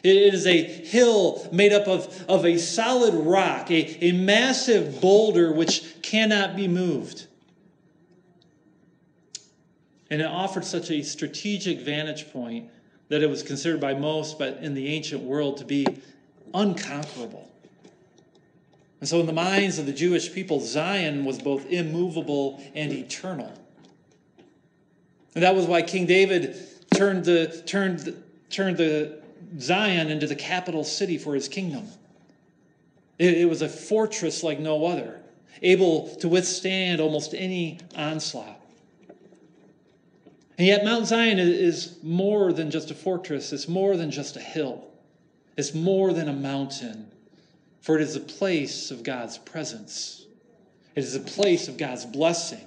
It 0.03 0.35
is 0.35 0.47
a 0.47 0.63
hill 0.63 1.49
made 1.53 1.73
up 1.73 1.89
of, 1.89 2.25
of 2.29 2.45
a 2.45 2.59
solid 2.59 3.15
rock, 3.15 3.71
a, 3.71 4.05
a 4.05 4.13
massive 4.13 5.01
boulder 5.01 5.53
which 5.53 6.03
cannot 6.03 6.55
be 6.57 6.69
moved. 6.69 7.27
And 10.11 10.21
it 10.21 10.27
offered 10.27 10.65
such 10.65 10.91
a 10.91 11.03
strategic 11.03 11.81
vantage 11.81 12.31
point 12.33 12.71
that 13.09 13.23
it 13.23 13.31
was 13.31 13.43
considered 13.43 13.81
by 13.81 13.95
most, 13.95 14.39
but 14.39 14.59
in 14.59 14.75
the 14.75 14.89
ancient 14.89 15.23
world, 15.23 15.59
to 15.59 15.65
be 15.65 15.87
unconquerable. 16.55 17.51
And 19.01 19.09
so, 19.09 19.21
in 19.21 19.27
the 19.27 19.33
minds 19.33 19.79
of 19.79 19.87
the 19.87 19.93
Jewish 19.93 20.33
people, 20.33 20.61
Zion 20.61 21.25
was 21.25 21.39
both 21.39 21.67
immovable 21.67 22.63
and 22.75 22.93
eternal. 22.93 23.53
And 25.37 25.43
that 25.43 25.55
was 25.55 25.67
why 25.67 25.83
King 25.83 26.07
David 26.07 26.57
turned 26.95 27.27
the, 27.27 27.63
turned, 27.67 28.23
turned 28.49 28.79
the 28.79 29.21
Zion 29.61 30.11
into 30.11 30.27
the 30.27 30.35
capital 30.35 30.83
city 30.83 31.19
for 31.19 31.35
his 31.35 31.47
kingdom. 31.47 31.87
It, 33.19 33.43
it 33.43 33.45
was 33.45 33.61
a 33.61 33.69
fortress 33.69 34.43
like 34.43 34.59
no 34.59 34.87
other, 34.87 35.21
able 35.61 36.09
to 36.17 36.29
withstand 36.29 37.03
almost 37.03 37.35
any 37.35 37.81
onslaught. 37.95 38.59
And 40.57 40.67
yet, 40.67 40.87
Mount 40.87 41.07
Zion 41.07 41.39
is 41.39 41.99
more 42.03 42.55
than 42.55 42.71
just 42.71 42.91
a 42.91 42.95
fortress, 42.95 43.53
it's 43.53 43.69
more 43.69 43.99
than 43.99 44.11
just 44.11 44.37
a 44.37 44.41
hill, 44.41 44.87
it's 45.59 45.75
more 45.75 46.15
than 46.15 46.31
a 46.31 46.33
mountain, 46.33 47.11
for 47.83 47.97
it 47.97 48.03
is 48.03 48.17
a 48.17 48.21
place 48.21 48.91
of 48.91 49.03
God's 49.03 49.37
presence, 49.37 50.25
it 50.95 51.05
is 51.05 51.15
a 51.15 51.21
place 51.21 51.69
of 51.69 51.77
God's 51.77 52.07
blessing. 52.07 52.67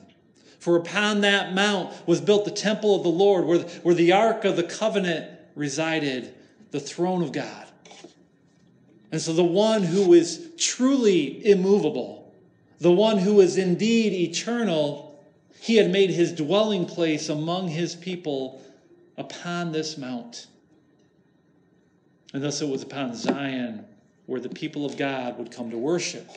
For 0.60 0.76
upon 0.76 1.22
that 1.22 1.54
mount 1.54 1.94
was 2.06 2.20
built 2.20 2.46
the 2.46 2.52
temple 2.52 2.96
of 2.96 3.04
the 3.04 3.10
Lord, 3.10 3.46
where, 3.46 3.60
where 3.60 3.96
the 3.96 4.12
ark 4.12 4.44
of 4.44 4.58
the 4.58 4.64
covenant 4.64 5.32
resided, 5.56 6.34
the 6.72 6.80
throne 6.80 7.24
of 7.24 7.32
God. 7.32 7.66
And 9.12 9.22
so 9.22 9.34
the 9.34 9.44
one 9.44 9.82
who 9.84 10.14
is 10.14 10.52
truly 10.58 11.50
immovable, 11.50 12.34
the 12.80 12.92
one 12.92 13.18
who 13.18 13.40
is 13.40 13.58
indeed 13.58 14.14
eternal, 14.14 15.20
he 15.62 15.78
had 15.78 15.90
made 15.92 16.10
his 16.10 16.34
dwelling 16.34 16.86
place 16.86 17.30
among 17.30 17.70
his 17.70 17.96
people 17.96 18.62
upon 19.18 19.72
this 19.72 19.98
mount. 19.98 20.48
And 22.34 22.44
thus 22.44 22.62
it 22.62 22.68
was 22.68 22.84
upon 22.84 23.16
Zion 23.16 23.86
where 24.26 24.40
the 24.40 24.50
people 24.50 24.86
of 24.86 24.96
God 24.96 25.38
would 25.40 25.52
come 25.52 25.72
to 25.72 25.78
worship. 25.78 26.30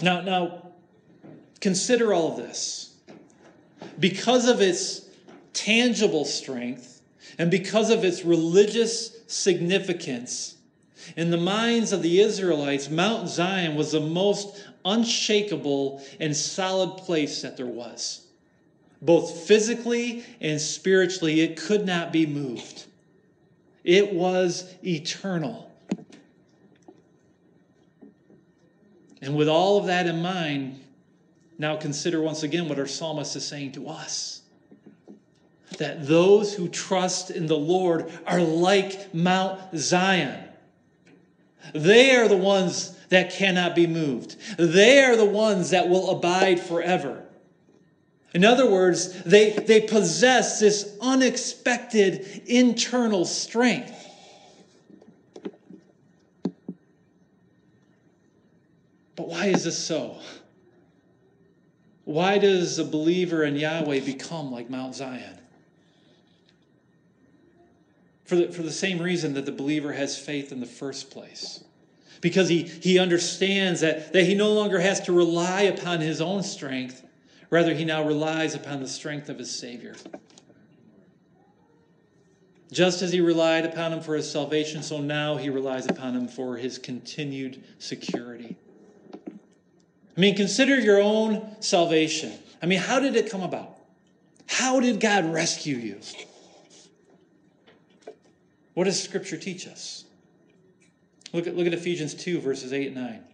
Now, 0.00 0.20
now 0.20 0.71
Consider 1.62 2.12
all 2.12 2.32
of 2.32 2.36
this. 2.36 2.92
Because 4.00 4.48
of 4.48 4.60
its 4.60 5.02
tangible 5.52 6.24
strength 6.24 7.00
and 7.38 7.52
because 7.52 7.88
of 7.88 8.04
its 8.04 8.24
religious 8.24 9.16
significance, 9.28 10.56
in 11.16 11.30
the 11.30 11.36
minds 11.36 11.92
of 11.92 12.02
the 12.02 12.20
Israelites, 12.20 12.90
Mount 12.90 13.28
Zion 13.28 13.76
was 13.76 13.92
the 13.92 14.00
most 14.00 14.64
unshakable 14.84 16.02
and 16.18 16.36
solid 16.36 16.98
place 16.98 17.42
that 17.42 17.56
there 17.56 17.66
was. 17.66 18.26
Both 19.00 19.46
physically 19.46 20.24
and 20.40 20.60
spiritually, 20.60 21.42
it 21.42 21.56
could 21.56 21.86
not 21.86 22.12
be 22.12 22.26
moved. 22.26 22.86
It 23.84 24.12
was 24.12 24.72
eternal. 24.84 25.70
And 29.20 29.36
with 29.36 29.48
all 29.48 29.78
of 29.78 29.86
that 29.86 30.08
in 30.08 30.22
mind, 30.22 30.80
now 31.62 31.76
consider 31.76 32.20
once 32.20 32.42
again 32.42 32.68
what 32.68 32.78
our 32.80 32.88
psalmist 32.88 33.36
is 33.36 33.46
saying 33.46 33.70
to 33.70 33.88
us 33.88 34.42
that 35.78 36.06
those 36.06 36.52
who 36.52 36.68
trust 36.68 37.30
in 37.30 37.46
the 37.46 37.56
Lord 37.56 38.10
are 38.26 38.40
like 38.40 39.14
Mount 39.14 39.60
Zion. 39.76 40.44
They 41.72 42.16
are 42.16 42.28
the 42.28 42.36
ones 42.36 42.98
that 43.10 43.32
cannot 43.32 43.76
be 43.76 43.86
moved, 43.86 44.36
they 44.58 45.04
are 45.04 45.16
the 45.16 45.24
ones 45.24 45.70
that 45.70 45.88
will 45.88 46.10
abide 46.10 46.58
forever. 46.60 47.24
In 48.34 48.44
other 48.44 48.68
words, 48.68 49.22
they, 49.24 49.50
they 49.50 49.82
possess 49.82 50.58
this 50.58 50.96
unexpected 51.00 52.42
internal 52.46 53.24
strength. 53.24 53.94
But 59.14 59.28
why 59.28 59.46
is 59.46 59.64
this 59.64 59.78
so? 59.78 60.16
Why 62.12 62.36
does 62.36 62.78
a 62.78 62.84
believer 62.84 63.42
in 63.42 63.56
Yahweh 63.56 64.00
become 64.00 64.52
like 64.52 64.68
Mount 64.68 64.94
Zion? 64.94 65.38
For 68.26 68.36
the, 68.36 68.52
for 68.52 68.60
the 68.60 68.70
same 68.70 69.00
reason 69.00 69.32
that 69.32 69.46
the 69.46 69.52
believer 69.52 69.94
has 69.94 70.18
faith 70.18 70.52
in 70.52 70.60
the 70.60 70.66
first 70.66 71.10
place. 71.10 71.64
Because 72.20 72.50
he, 72.50 72.64
he 72.64 72.98
understands 72.98 73.80
that, 73.80 74.12
that 74.12 74.24
he 74.24 74.34
no 74.34 74.52
longer 74.52 74.78
has 74.78 75.00
to 75.06 75.12
rely 75.12 75.62
upon 75.62 76.02
his 76.02 76.20
own 76.20 76.42
strength, 76.42 77.02
rather, 77.48 77.72
he 77.72 77.86
now 77.86 78.06
relies 78.06 78.54
upon 78.54 78.82
the 78.82 78.88
strength 78.88 79.30
of 79.30 79.38
his 79.38 79.50
Savior. 79.50 79.94
Just 82.70 83.00
as 83.00 83.10
he 83.10 83.22
relied 83.22 83.64
upon 83.64 83.90
him 83.90 84.02
for 84.02 84.16
his 84.16 84.30
salvation, 84.30 84.82
so 84.82 85.00
now 85.00 85.38
he 85.38 85.48
relies 85.48 85.86
upon 85.86 86.14
him 86.14 86.28
for 86.28 86.58
his 86.58 86.76
continued 86.76 87.64
security. 87.78 88.58
I 90.16 90.20
mean, 90.20 90.36
consider 90.36 90.78
your 90.78 91.00
own 91.00 91.56
salvation. 91.60 92.32
I 92.62 92.66
mean, 92.66 92.78
how 92.78 93.00
did 93.00 93.16
it 93.16 93.30
come 93.30 93.42
about? 93.42 93.78
How 94.46 94.80
did 94.80 95.00
God 95.00 95.32
rescue 95.32 95.76
you? 95.76 96.00
What 98.74 98.84
does 98.84 99.02
Scripture 99.02 99.36
teach 99.36 99.66
us? 99.66 100.04
Look 101.32 101.46
at, 101.46 101.56
look 101.56 101.66
at 101.66 101.74
Ephesians 101.74 102.14
2, 102.14 102.40
verses 102.40 102.72
8 102.72 102.88
and 102.88 102.96
9. 102.96 103.24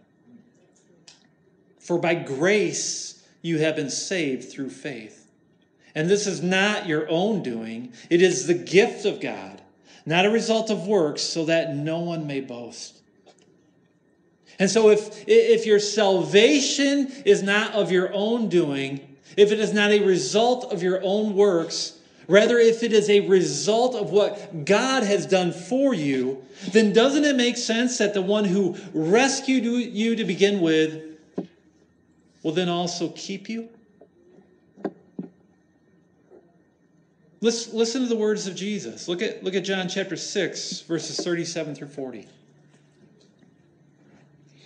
For 1.79 1.97
by 1.97 2.15
grace 2.15 3.25
you 3.41 3.59
have 3.59 3.75
been 3.75 3.89
saved 3.89 4.49
through 4.49 4.69
faith. 4.69 5.27
And 5.95 6.09
this 6.09 6.27
is 6.27 6.41
not 6.41 6.87
your 6.87 7.09
own 7.09 7.41
doing, 7.41 7.93
it 8.09 8.21
is 8.21 8.47
the 8.47 8.53
gift 8.53 9.05
of 9.05 9.19
God, 9.19 9.61
not 10.05 10.25
a 10.25 10.29
result 10.29 10.69
of 10.69 10.87
works, 10.87 11.21
so 11.21 11.45
that 11.45 11.75
no 11.75 11.99
one 11.99 12.27
may 12.27 12.41
boast. 12.41 12.98
And 14.59 14.69
so, 14.69 14.89
if, 14.89 15.23
if 15.25 15.65
your 15.65 15.79
salvation 15.79 17.11
is 17.25 17.41
not 17.41 17.73
of 17.73 17.91
your 17.93 18.13
own 18.13 18.49
doing, 18.49 19.17
if 19.37 19.53
it 19.53 19.59
is 19.59 19.71
not 19.71 19.91
a 19.91 20.01
result 20.01 20.73
of 20.73 20.83
your 20.83 20.99
own 21.01 21.33
works, 21.33 21.97
rather, 22.27 22.57
if 22.57 22.83
it 22.83 22.91
is 22.91 23.09
a 23.09 23.21
result 23.21 23.95
of 23.95 24.11
what 24.11 24.65
God 24.65 25.03
has 25.03 25.25
done 25.25 25.53
for 25.53 25.93
you, 25.93 26.43
then 26.73 26.91
doesn't 26.91 27.23
it 27.23 27.37
make 27.37 27.55
sense 27.55 27.97
that 27.99 28.13
the 28.13 28.21
one 28.21 28.43
who 28.43 28.75
rescued 28.93 29.63
you 29.63 30.17
to 30.17 30.25
begin 30.25 30.59
with 30.59 31.03
will 32.43 32.51
then 32.51 32.67
also 32.67 33.09
keep 33.15 33.47
you? 33.47 33.69
Listen, 37.41 37.77
listen 37.77 38.01
to 38.01 38.09
the 38.09 38.17
words 38.17 38.47
of 38.47 38.55
Jesus. 38.55 39.07
Look 39.07 39.21
at, 39.21 39.41
look 39.41 39.55
at 39.55 39.63
John 39.63 39.87
chapter 39.87 40.17
6, 40.17 40.81
verses 40.81 41.23
37 41.23 41.75
through 41.75 41.87
40. 41.87 42.27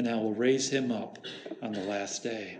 and 0.00 0.08
I 0.08 0.14
will 0.14 0.32
raise 0.32 0.70
him 0.70 0.90
up 0.90 1.18
on 1.60 1.72
the 1.72 1.82
last 1.82 2.22
day. 2.22 2.56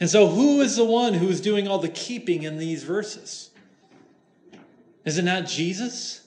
And 0.00 0.10
so, 0.10 0.26
who 0.26 0.60
is 0.60 0.74
the 0.74 0.84
one 0.84 1.14
who 1.14 1.28
is 1.28 1.40
doing 1.40 1.68
all 1.68 1.78
the 1.78 1.88
keeping 1.88 2.42
in 2.42 2.58
these 2.58 2.82
verses? 2.82 3.50
Is 5.04 5.18
it 5.18 5.22
not 5.22 5.46
Jesus? 5.46 6.22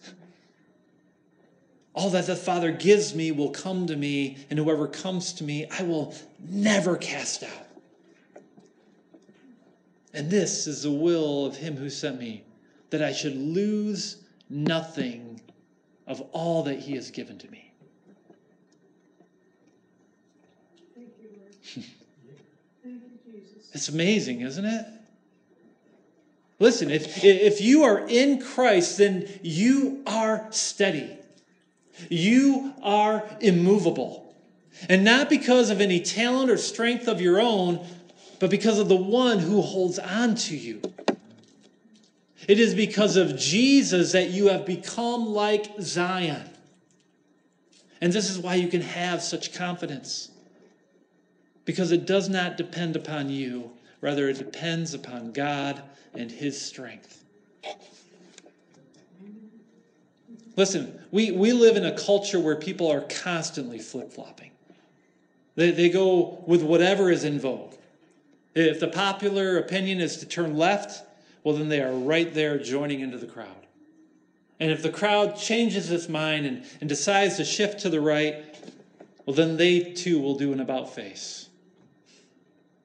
All 1.94 2.10
that 2.12 2.28
the 2.28 2.36
Father 2.38 2.72
gives 2.72 3.14
me 3.14 3.32
will 3.32 3.50
come 3.50 3.88
to 3.88 3.96
me, 3.98 4.38
and 4.50 4.58
whoever 4.58 4.88
comes 4.88 5.34
to 5.34 5.44
me, 5.44 5.68
I 5.70 5.84
will 5.84 6.16
never 6.48 6.96
cast 6.96 7.44
out. 7.44 7.68
And 10.14 10.32
this 10.32 10.66
is 10.66 10.84
the 10.84 10.92
will 10.92 11.46
of 11.46 11.58
him 11.58 11.76
who 11.76 11.90
sent 11.90 12.18
me, 12.20 12.46
that 12.90 13.04
I 13.04 13.12
should 13.12 13.36
lose 13.36 14.24
nothing 14.50 15.42
of 16.08 16.22
all 16.32 16.64
that 16.64 16.80
he 16.80 16.96
has 16.96 17.12
given 17.12 17.38
to 17.40 17.52
me. 17.52 17.70
Thank 20.96 21.14
you, 21.22 21.30
Lord. 21.38 21.56
Thank 22.84 23.04
you, 23.04 23.32
Jesus. 23.32 23.59
It's 23.74 23.90
amazing, 23.90 24.42
isn't 24.42 24.66
it? 24.66 24.86
Listen, 26.60 26.90
if, 26.90 27.24
if 27.24 27.62
you 27.62 27.84
are 27.84 28.06
in 28.08 28.42
Christ, 28.42 28.98
then 28.98 29.30
you 29.42 30.04
are 30.06 30.48
steady. 30.50 31.18
You 32.10 32.74
are 32.82 33.26
immovable. 33.40 34.36
And 34.88 35.04
not 35.04 35.30
because 35.30 35.70
of 35.70 35.82
any 35.82 36.00
talent 36.02 36.50
or 36.50 36.58
strength 36.58 37.08
of 37.08 37.22
your 37.22 37.40
own, 37.40 37.86
but 38.40 38.50
because 38.50 38.80
of 38.80 38.88
the 38.88 38.96
one 38.96 39.40
who 39.40 39.62
holds 39.62 40.00
on 40.00 40.36
to 40.36 40.56
you. 40.56 40.82
It 42.48 42.60
is 42.60 42.74
because 42.74 43.16
of 43.16 43.38
Jesus 43.38 44.14
that 44.14 44.30
you 44.30 44.48
have 44.48 44.66
become 44.66 45.28
like 45.28 45.72
Zion. 45.82 46.50
And 48.02 48.14
this 48.14 48.30
is 48.30 48.40
why 48.40 48.56
you 48.56 48.70
can 48.70 48.82
have 48.82 49.22
such 49.22 49.54
confidence. 49.54 50.32
Because 51.66 51.92
it 51.92 52.06
does 52.06 52.30
not 52.30 52.58
depend 52.58 52.96
upon 52.96 53.30
you, 53.30 53.72
rather, 54.02 54.30
it 54.30 54.38
depends 54.38 54.94
upon 54.94 55.32
God 55.32 55.82
and 56.14 56.32
his 56.32 56.60
strength. 56.60 57.24
Listen, 60.56 61.00
we, 61.12 61.32
we 61.32 61.54
live 61.54 61.78
in 61.78 61.86
a 61.86 61.98
culture 61.98 62.40
where 62.40 62.56
people 62.56 62.92
are 62.92 63.02
constantly 63.02 63.80
flip 63.80 64.12
flopping. 64.12 64.52
They, 65.56 65.72
they 65.72 65.90
go 65.90 66.44
with 66.48 66.64
whatever 66.64 67.12
is 67.12 67.24
in 67.24 67.40
vogue. 67.40 67.76
If 68.56 68.80
the 68.80 68.88
popular 68.88 69.58
opinion 69.58 70.02
is 70.02 70.18
to 70.18 70.26
turn 70.26 70.58
left, 70.58 71.04
well, 71.44 71.56
then 71.56 71.70
they 71.70 71.82
are 71.82 71.94
right 71.94 72.34
there 72.34 72.58
joining 72.58 73.00
into 73.00 73.18
the 73.18 73.28
crowd. 73.28 73.48
And 74.60 74.72
if 74.72 74.84
the 74.84 74.90
crowd 74.90 75.38
changes 75.38 75.90
its 75.92 76.10
mind 76.10 76.46
and, 76.46 76.66
and 76.82 76.90
decides 76.90 77.38
to 77.38 77.46
shift 77.46 77.80
to 77.82 77.90
the 77.90 78.02
right, 78.02 78.44
well, 79.26 79.36
then 79.36 79.58
they 79.58 79.80
too 79.80 80.20
will 80.20 80.36
do 80.36 80.52
an 80.52 80.60
about 80.60 80.94
face. 80.94 81.49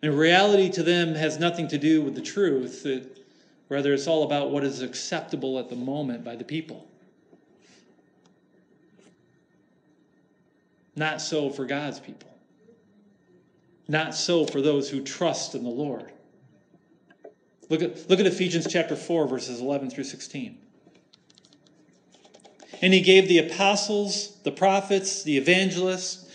And 0.04 0.18
reality 0.18 0.68
to 0.72 0.82
them 0.82 1.14
has 1.14 1.38
nothing 1.38 1.66
to 1.68 1.78
do 1.78 2.02
with 2.02 2.14
the 2.14 2.20
truth. 2.20 2.84
It, 2.84 3.24
rather, 3.70 3.94
it's 3.94 4.06
all 4.06 4.24
about 4.24 4.50
what 4.50 4.62
is 4.62 4.82
acceptable 4.82 5.58
at 5.58 5.70
the 5.70 5.76
moment 5.76 6.22
by 6.22 6.36
the 6.36 6.44
people. 6.44 6.86
Not 10.94 11.22
so 11.22 11.48
for 11.48 11.64
God's 11.64 12.00
people. 12.00 12.28
Not 13.88 14.14
so 14.14 14.44
for 14.44 14.60
those 14.60 14.90
who 14.90 15.00
trust 15.00 15.54
in 15.54 15.64
the 15.64 15.70
Lord. 15.70 16.12
Look 17.70 17.80
at, 17.80 18.10
look 18.10 18.20
at 18.20 18.26
Ephesians 18.26 18.66
chapter 18.70 18.96
4, 18.96 19.26
verses 19.26 19.62
11 19.62 19.88
through 19.88 20.04
16. 20.04 20.58
And 22.82 22.92
he 22.92 23.00
gave 23.00 23.26
the 23.26 23.38
apostles, 23.38 24.36
the 24.42 24.52
prophets, 24.52 25.22
the 25.22 25.38
evangelists, 25.38 26.23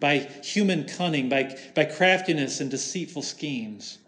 by 0.00 0.18
human 0.42 0.84
cunning, 0.84 1.28
by, 1.28 1.56
by 1.74 1.84
craftiness 1.84 2.60
and 2.60 2.70
deceitful 2.70 3.22
schemes. 3.22 3.98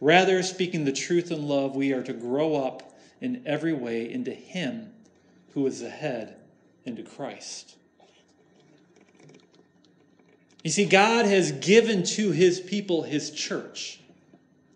Rather, 0.00 0.42
speaking 0.42 0.84
the 0.84 0.92
truth 0.92 1.30
in 1.30 1.48
love, 1.48 1.74
we 1.74 1.92
are 1.92 2.02
to 2.02 2.12
grow 2.12 2.56
up 2.56 2.94
in 3.20 3.42
every 3.46 3.72
way 3.72 4.10
into 4.10 4.32
Him 4.32 4.92
who 5.54 5.66
is 5.66 5.80
the 5.80 5.88
head, 5.88 6.36
into 6.84 7.02
Christ. 7.02 7.76
You 10.64 10.70
see, 10.70 10.86
God 10.86 11.26
has 11.26 11.52
given 11.52 12.02
to 12.02 12.30
his 12.30 12.58
people 12.58 13.02
his 13.02 13.30
church, 13.30 14.00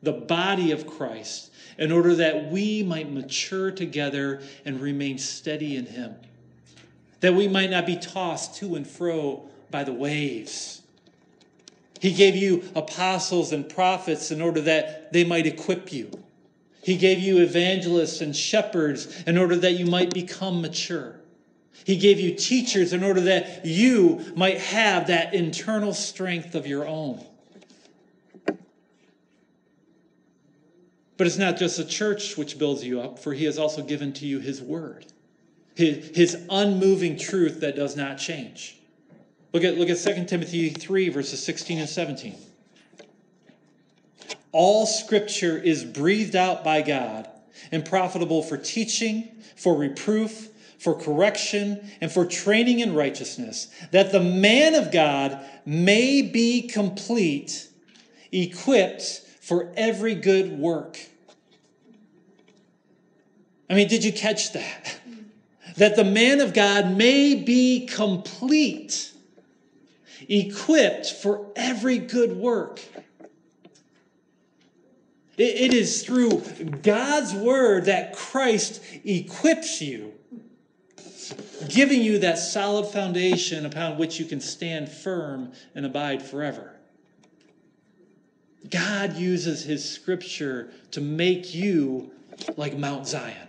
the 0.02 0.12
body 0.12 0.70
of 0.70 0.86
Christ, 0.86 1.50
in 1.78 1.90
order 1.90 2.14
that 2.16 2.50
we 2.50 2.82
might 2.82 3.10
mature 3.10 3.70
together 3.70 4.42
and 4.64 4.80
remain 4.80 5.16
steady 5.16 5.76
in 5.76 5.86
him, 5.86 6.14
that 7.20 7.34
we 7.34 7.48
might 7.48 7.70
not 7.70 7.86
be 7.86 7.96
tossed 7.96 8.56
to 8.56 8.74
and 8.74 8.86
fro 8.86 9.47
by 9.70 9.84
the 9.84 9.92
waves. 9.92 10.82
He 12.00 12.12
gave 12.12 12.36
you 12.36 12.64
apostles 12.74 13.52
and 13.52 13.68
prophets 13.68 14.30
in 14.30 14.40
order 14.40 14.60
that 14.62 15.12
they 15.12 15.24
might 15.24 15.46
equip 15.46 15.92
you. 15.92 16.10
He 16.82 16.96
gave 16.96 17.18
you 17.18 17.38
evangelists 17.38 18.20
and 18.20 18.34
shepherds 18.34 19.22
in 19.26 19.36
order 19.36 19.56
that 19.56 19.72
you 19.72 19.86
might 19.86 20.14
become 20.14 20.62
mature. 20.62 21.16
He 21.84 21.96
gave 21.96 22.20
you 22.20 22.34
teachers 22.34 22.92
in 22.92 23.02
order 23.02 23.20
that 23.22 23.66
you 23.66 24.32
might 24.36 24.58
have 24.58 25.08
that 25.08 25.34
internal 25.34 25.92
strength 25.92 26.54
of 26.54 26.66
your 26.66 26.86
own. 26.86 27.24
But 31.16 31.26
it's 31.26 31.36
not 31.36 31.56
just 31.56 31.76
the 31.76 31.84
church 31.84 32.36
which 32.36 32.58
builds 32.58 32.84
you 32.84 33.00
up, 33.00 33.18
for 33.18 33.34
he 33.34 33.44
has 33.44 33.58
also 33.58 33.82
given 33.82 34.12
to 34.14 34.26
you 34.26 34.38
his 34.38 34.62
word, 34.62 35.06
his, 35.74 36.16
his 36.16 36.46
unmoving 36.48 37.18
truth 37.18 37.60
that 37.60 37.74
does 37.74 37.96
not 37.96 38.18
change. 38.18 38.77
Look 39.52 39.64
at, 39.64 39.78
look 39.78 39.88
at 39.88 39.98
2 39.98 40.24
Timothy 40.26 40.70
3, 40.70 41.08
verses 41.08 41.42
16 41.42 41.78
and 41.78 41.88
17. 41.88 42.34
All 44.52 44.86
scripture 44.86 45.58
is 45.58 45.84
breathed 45.84 46.36
out 46.36 46.64
by 46.64 46.82
God 46.82 47.28
and 47.70 47.84
profitable 47.84 48.42
for 48.42 48.56
teaching, 48.56 49.28
for 49.56 49.74
reproof, 49.74 50.48
for 50.78 50.94
correction, 50.94 51.90
and 52.00 52.10
for 52.10 52.24
training 52.24 52.80
in 52.80 52.94
righteousness, 52.94 53.68
that 53.90 54.12
the 54.12 54.20
man 54.20 54.74
of 54.74 54.92
God 54.92 55.44
may 55.66 56.22
be 56.22 56.68
complete, 56.68 57.68
equipped 58.30 59.22
for 59.40 59.72
every 59.76 60.14
good 60.14 60.58
work. 60.58 60.98
I 63.68 63.74
mean, 63.74 63.88
did 63.88 64.04
you 64.04 64.12
catch 64.12 64.52
that? 64.52 65.00
That 65.76 65.94
the 65.94 66.02
man 66.02 66.40
of 66.40 66.54
God 66.54 66.96
may 66.96 67.36
be 67.36 67.86
complete, 67.86 69.12
equipped 70.28 71.12
for 71.12 71.46
every 71.56 71.98
good 71.98 72.36
work. 72.36 72.80
It 75.36 75.72
is 75.72 76.02
through 76.02 76.42
God's 76.82 77.32
word 77.32 77.84
that 77.84 78.14
Christ 78.14 78.82
equips 79.04 79.80
you 79.80 80.12
giving 81.68 82.02
you 82.02 82.18
that 82.20 82.38
solid 82.38 82.86
foundation 82.86 83.66
upon 83.66 83.98
which 83.98 84.18
you 84.18 84.24
can 84.24 84.40
stand 84.40 84.88
firm 84.88 85.52
and 85.74 85.84
abide 85.84 86.22
forever. 86.22 86.74
God 88.70 89.16
uses 89.16 89.64
his 89.64 89.88
scripture 89.88 90.70
to 90.92 91.00
make 91.00 91.54
you 91.54 92.10
like 92.56 92.76
Mount 92.76 93.06
Zion. 93.06 93.48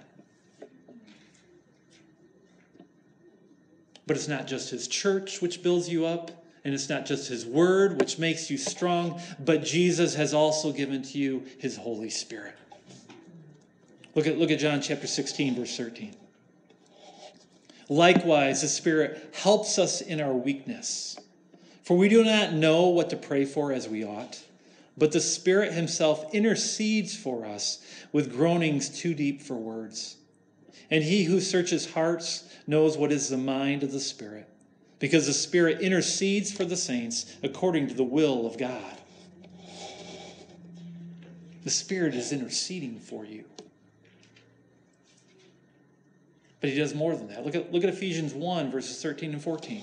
But 4.08 4.18
it's 4.18 4.28
not 4.28 4.48
just 4.48 4.70
his 4.70 4.88
church 4.88 5.42
which 5.42 5.62
builds 5.62 5.90
you 5.90 6.06
up, 6.06 6.39
and 6.64 6.74
it's 6.74 6.90
not 6.90 7.06
just 7.06 7.30
his 7.30 7.46
word 7.46 8.00
which 8.00 8.20
makes 8.20 8.50
you 8.50 8.58
strong, 8.58 9.22
but 9.40 9.64
Jesus 9.64 10.16
has 10.16 10.34
also 10.34 10.72
given 10.72 11.02
to 11.04 11.18
you 11.18 11.44
his 11.58 11.78
Holy 11.78 12.10
Spirit. 12.10 12.56
Look 14.16 14.28
at, 14.28 14.38
look 14.38 14.52
at 14.52 14.60
John 14.60 14.82
chapter 14.82 15.08
16, 15.08 15.56
verse 15.56 15.78
13. 15.78 16.16
Likewise, 17.90 18.62
the 18.62 18.68
Spirit 18.68 19.34
helps 19.34 19.80
us 19.80 20.02
in 20.02 20.22
our 20.22 20.34
weakness. 20.34 21.18
For 21.84 21.98
we 21.98 22.08
do 22.08 22.24
not 22.24 22.54
know 22.54 22.90
what 22.90 23.10
to 23.10 23.18
pray 23.18 23.46
for 23.46 23.72
as 23.72 23.90
we 23.90 24.06
ought, 24.06 24.40
but 24.96 25.12
the 25.12 25.20
Spirit 25.20 25.74
Himself 25.74 26.36
intercedes 26.36 27.16
for 27.16 27.46
us 27.46 27.84
with 28.12 28.32
groanings 28.32 28.90
too 28.90 29.16
deep 29.16 29.42
for 29.42 29.56
words. 29.56 30.18
And 30.92 31.04
He 31.04 31.24
who 31.24 31.40
searches 31.40 31.92
hearts 31.92 32.44
knows 32.68 32.96
what 32.96 33.12
is 33.12 33.30
the 33.30 33.38
mind 33.38 33.82
of 33.82 33.92
the 33.92 34.00
Spirit, 34.00 34.48
because 35.00 35.26
the 35.26 35.34
Spirit 35.34 35.82
intercedes 35.82 36.52
for 36.52 36.66
the 36.66 36.78
saints 36.78 37.38
according 37.42 37.88
to 37.88 37.94
the 37.94 38.04
will 38.04 38.46
of 38.46 38.58
God. 38.58 38.98
The 41.64 41.70
Spirit 41.70 42.16
is 42.16 42.32
interceding 42.32 43.00
for 43.00 43.26
you. 43.26 43.46
But 46.62 46.70
he 46.70 46.76
does 46.76 46.94
more 46.94 47.16
than 47.16 47.30
that. 47.30 47.46
Look 47.46 47.56
at, 47.56 47.72
look 47.72 47.84
at 47.84 47.90
Ephesians 47.90 48.34
1, 48.34 48.72
verses 48.72 49.02
13 49.02 49.34
and 49.34 49.42
14. 49.42 49.82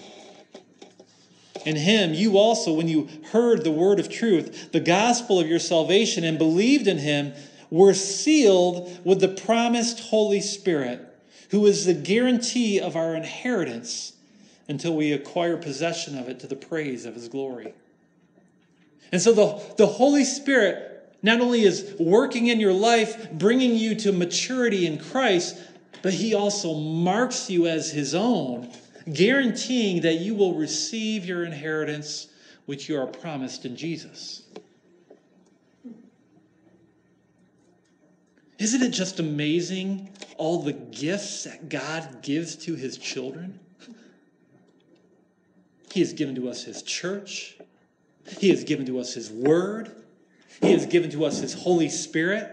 In 1.64 1.76
him, 1.76 2.12
you 2.14 2.38
also, 2.38 2.72
when 2.72 2.86
you 2.86 3.08
heard 3.32 3.64
the 3.64 3.70
word 3.70 3.98
of 3.98 4.10
truth, 4.10 4.70
the 4.72 4.80
gospel 4.80 5.40
of 5.40 5.48
your 5.48 5.58
salvation, 5.58 6.22
and 6.22 6.38
believed 6.38 6.86
in 6.86 6.98
him, 6.98 7.32
were 7.70 7.94
sealed 7.94 9.04
with 9.04 9.20
the 9.20 9.28
promised 9.28 10.00
Holy 10.00 10.40
Spirit, 10.40 11.00
who 11.50 11.64
is 11.66 11.86
the 11.86 11.94
guarantee 11.94 12.78
of 12.78 12.94
our 12.94 13.16
inheritance 13.16 14.12
until 14.68 14.96
we 14.96 15.12
acquire 15.12 15.56
possession 15.56 16.18
of 16.18 16.28
it 16.28 16.40
to 16.40 16.46
the 16.46 16.56
praise 16.56 17.06
of 17.06 17.14
his 17.14 17.28
glory. 17.28 17.74
And 19.12 19.20
so 19.20 19.32
the, 19.32 19.74
the 19.76 19.86
Holy 19.86 20.24
Spirit 20.24 20.92
not 21.22 21.40
only 21.40 21.62
is 21.62 21.94
working 21.98 22.48
in 22.48 22.60
your 22.60 22.72
life, 22.72 23.30
bringing 23.32 23.74
you 23.74 23.94
to 23.96 24.12
maturity 24.12 24.86
in 24.86 24.98
Christ, 24.98 25.58
but 26.02 26.12
he 26.12 26.34
also 26.34 26.74
marks 26.74 27.50
you 27.50 27.66
as 27.66 27.90
his 27.90 28.14
own, 28.14 28.70
guaranteeing 29.12 30.02
that 30.02 30.14
you 30.14 30.34
will 30.34 30.54
receive 30.54 31.24
your 31.24 31.44
inheritance 31.44 32.28
which 32.66 32.88
you 32.88 33.00
are 33.00 33.06
promised 33.06 33.64
in 33.64 33.76
Jesus. 33.76 34.42
Isn't 38.58 38.82
it 38.82 38.90
just 38.90 39.20
amazing 39.20 40.10
all 40.36 40.62
the 40.62 40.72
gifts 40.72 41.44
that 41.44 41.68
God 41.68 42.22
gives 42.22 42.56
to 42.56 42.74
his 42.74 42.98
children? 42.98 43.58
He 45.96 46.00
has 46.00 46.12
given 46.12 46.34
to 46.34 46.50
us 46.50 46.62
his 46.62 46.82
church. 46.82 47.56
He 48.38 48.50
has 48.50 48.64
given 48.64 48.84
to 48.84 48.98
us 48.98 49.14
his 49.14 49.30
word. 49.30 49.90
He 50.60 50.72
has 50.72 50.84
given 50.84 51.08
to 51.12 51.24
us 51.24 51.38
his 51.38 51.54
Holy 51.54 51.88
Spirit. 51.88 52.50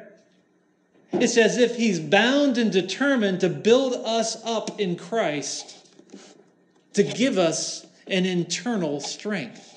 It's 1.11 1.35
as 1.35 1.57
if 1.57 1.75
he's 1.75 1.99
bound 1.99 2.57
and 2.57 2.71
determined 2.71 3.41
to 3.41 3.49
build 3.49 3.95
us 4.05 4.41
up 4.45 4.79
in 4.79 4.95
Christ, 4.95 5.75
to 6.93 7.03
give 7.03 7.37
us 7.37 7.85
an 8.07 8.25
internal 8.25 9.01
strength. 9.01 9.75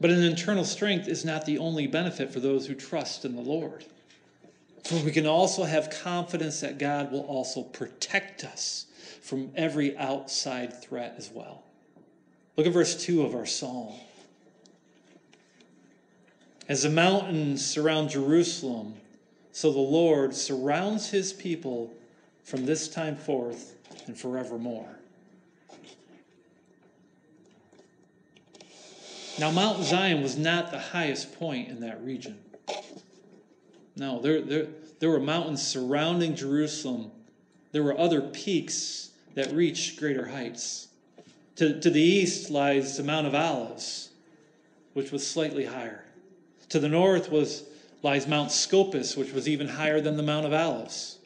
But 0.00 0.08
an 0.08 0.22
internal 0.22 0.64
strength 0.64 1.08
is 1.08 1.26
not 1.26 1.44
the 1.44 1.58
only 1.58 1.86
benefit 1.86 2.32
for 2.32 2.40
those 2.40 2.66
who 2.66 2.74
trust 2.74 3.26
in 3.26 3.36
the 3.36 3.42
Lord. 3.42 3.84
For 4.86 5.04
we 5.04 5.10
can 5.10 5.26
also 5.26 5.64
have 5.64 5.90
confidence 5.90 6.60
that 6.60 6.78
God 6.78 7.10
will 7.10 7.22
also 7.22 7.62
protect 7.62 8.44
us 8.44 8.86
from 9.20 9.50
every 9.56 9.96
outside 9.98 10.80
threat 10.80 11.16
as 11.18 11.28
well. 11.28 11.64
Look 12.56 12.68
at 12.68 12.72
verse 12.72 13.04
2 13.04 13.22
of 13.22 13.34
our 13.34 13.46
psalm. 13.46 13.94
As 16.68 16.84
the 16.84 16.88
mountains 16.88 17.66
surround 17.66 18.10
Jerusalem, 18.10 18.94
so 19.50 19.72
the 19.72 19.80
Lord 19.80 20.36
surrounds 20.36 21.10
his 21.10 21.32
people 21.32 21.92
from 22.44 22.64
this 22.64 22.86
time 22.86 23.16
forth 23.16 23.74
and 24.06 24.16
forevermore. 24.16 24.88
Now, 29.40 29.50
Mount 29.50 29.82
Zion 29.82 30.22
was 30.22 30.38
not 30.38 30.70
the 30.70 30.78
highest 30.78 31.36
point 31.38 31.70
in 31.70 31.80
that 31.80 32.00
region. 32.04 32.38
No, 33.96 34.20
there, 34.20 34.42
there, 34.42 34.66
there 34.98 35.10
were 35.10 35.20
mountains 35.20 35.66
surrounding 35.66 36.36
Jerusalem. 36.36 37.10
There 37.72 37.82
were 37.82 37.98
other 37.98 38.20
peaks 38.20 39.10
that 39.34 39.52
reached 39.52 39.98
greater 39.98 40.28
heights. 40.28 40.88
To, 41.56 41.80
to 41.80 41.90
the 41.90 42.00
east 42.00 42.50
lies 42.50 42.96
the 42.96 43.02
Mount 43.02 43.26
of 43.26 43.34
Olives, 43.34 44.10
which 44.92 45.10
was 45.10 45.26
slightly 45.26 45.64
higher. 45.64 46.04
To 46.68 46.78
the 46.78 46.88
north 46.88 47.30
was, 47.30 47.64
lies 48.02 48.26
Mount 48.26 48.52
Scopus, 48.52 49.16
which 49.16 49.32
was 49.32 49.48
even 49.48 49.68
higher 49.68 50.00
than 50.00 50.16
the 50.16 50.22
Mount 50.22 50.44
of 50.44 50.52
Olives. 50.52 51.18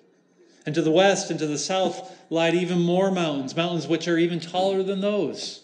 And 0.67 0.75
to 0.75 0.83
the 0.83 0.91
west 0.91 1.31
and 1.31 1.39
to 1.41 1.47
the 1.47 1.59
south 1.59 2.17
lied 2.31 2.55
even 2.55 2.81
more 2.81 3.11
mountains, 3.11 3.57
mountains 3.57 3.89
which 3.89 4.07
are 4.07 4.19
even 4.19 4.39
taller 4.39 4.83
than 4.83 5.01
those. 5.01 5.63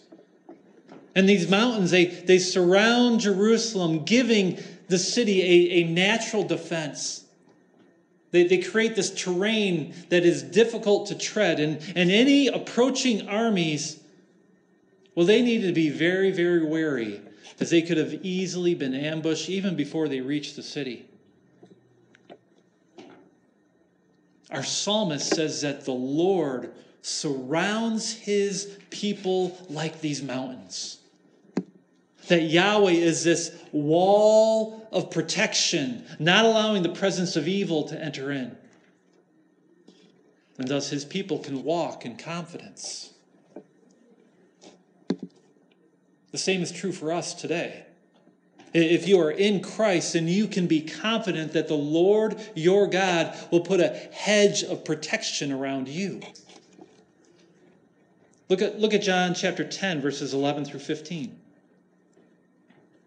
And 1.15 1.29
these 1.29 1.49
mountains, 1.49 1.91
they, 1.93 2.07
they 2.07 2.39
surround 2.39 3.21
Jerusalem, 3.21 4.05
giving 4.05 4.59
the 4.89 4.99
city 4.99 5.43
a, 5.43 5.81
a 5.81 5.85
natural 5.85 6.43
defense. 6.43 7.25
They, 8.31 8.45
they 8.45 8.59
create 8.59 8.97
this 8.97 9.11
terrain 9.15 9.95
that 10.11 10.25
is 10.25 10.43
difficult 10.43 11.09
to 11.09 11.15
tread. 11.15 11.61
And, 11.61 11.81
and 11.95 12.11
any 12.11 12.49
approaching 12.49 13.29
armies, 13.29 14.01
well, 15.15 15.27
they 15.27 15.43
need 15.43 15.63
to 15.63 15.73
be 15.73 15.91
very, 15.91 16.31
very 16.33 16.65
wary 16.65 17.21
as 17.59 17.71
they 17.71 17.83
could 17.83 17.97
have 17.97 18.13
easily 18.25 18.75
been 18.75 18.95
ambushed 18.95 19.49
even 19.49 19.77
before 19.77 20.09
they 20.09 20.21
reached 20.21 20.57
the 20.57 20.63
city. 20.63 21.07
Our 24.51 24.63
psalmist 24.63 25.35
says 25.35 25.63
that 25.63 25.85
the 25.85 25.93
Lord 25.93 26.73
surrounds 27.03 28.13
his 28.13 28.79
people 28.91 29.57
like 29.69 30.01
these 30.01 30.23
mountains. 30.23 30.99
That 32.29 32.43
Yahweh 32.43 32.93
is 32.93 33.23
this 33.23 33.57
wall 33.73 34.89
of 34.93 35.11
protection, 35.11 36.05
not 36.19 36.45
allowing 36.45 36.83
the 36.83 36.89
presence 36.89 37.37
of 37.37 37.47
evil 37.47 37.85
to 37.89 38.03
enter 38.03 38.33
in. 38.33 38.57
And 40.59 40.69
thus 40.69 40.91
his 40.91 41.05
people 41.05 41.39
can 41.39 41.63
walk 41.63 42.05
in 42.05 42.17
confidence. 42.17 43.13
The 46.33 46.39
same 46.39 46.63
is 46.63 46.73
true 46.73 46.93
for 46.93 47.13
us 47.13 47.35
today. 47.35 47.85
If 48.75 49.09
you 49.09 49.19
are 49.21 49.31
in 49.31 49.63
Christ, 49.63 50.13
then 50.13 50.29
you 50.29 50.47
can 50.47 50.67
be 50.67 50.83
confident 50.83 51.53
that 51.53 51.69
the 51.69 51.75
Lord 51.75 52.39
your 52.55 52.87
God 52.87 53.35
will 53.51 53.61
put 53.61 53.81
a 53.81 53.89
hedge 54.13 54.63
of 54.63 54.85
protection 54.85 55.51
around 55.51 55.89
you. 55.89 56.21
Look 58.49 58.61
at, 58.61 58.79
look 58.79 58.93
at 58.93 59.03
John 59.03 59.35
chapter 59.35 59.65
10, 59.65 60.01
verses 60.03 60.35
11 60.35 60.67
through 60.67 60.81
15. 60.81 61.41